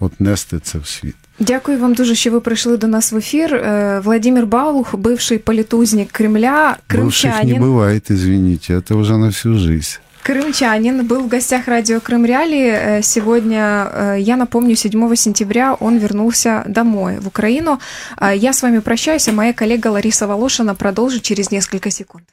от 0.00 0.20
нести 0.20 0.58
це 0.58 0.78
в 0.78 0.86
світ. 0.86 1.14
Дякую 1.38 1.78
вам 1.78 1.94
дуже, 1.94 2.14
що 2.14 2.30
ви 2.30 2.40
прийшли 2.40 2.76
до 2.76 2.86
нас 2.86 3.12
в 3.12 3.16
ефір. 3.16 3.64
Владимир 4.04 4.46
Балух, 4.46 4.94
бывший 4.94 5.38
політузник 5.38 6.10
Кремля, 6.10 6.76
крымчанин. 6.88 7.04
Бывших 7.06 7.44
не 7.44 7.60
бывает, 7.60 8.10
извините, 8.10 8.74
это 8.74 8.94
уже 8.94 9.16
на 9.16 9.26
всю 9.26 9.58
жизнь. 9.58 9.98
Крымчанин 10.25 11.05
был 11.05 11.21
в 11.21 11.27
гостях 11.27 11.67
радио 11.67 11.99
Крым 11.99 12.25
Реали. 12.25 12.99
Сегодня, 13.03 14.15
я 14.17 14.37
напомню, 14.37 14.75
7 14.75 15.15
сентября 15.15 15.75
он 15.75 15.97
вернулся 15.97 16.63
домой, 16.65 17.19
в 17.19 17.27
Украину. 17.27 17.79
Я 18.19 18.51
с 18.51 18.63
вами 18.63 18.79
прощаюсь, 18.79 19.27
а 19.27 19.33
моя 19.33 19.53
коллега 19.53 19.89
Лариса 19.89 20.25
Волошина 20.25 20.73
продолжит 20.73 21.21
через 21.21 21.51
несколько 21.51 21.91
секунд. 21.91 22.25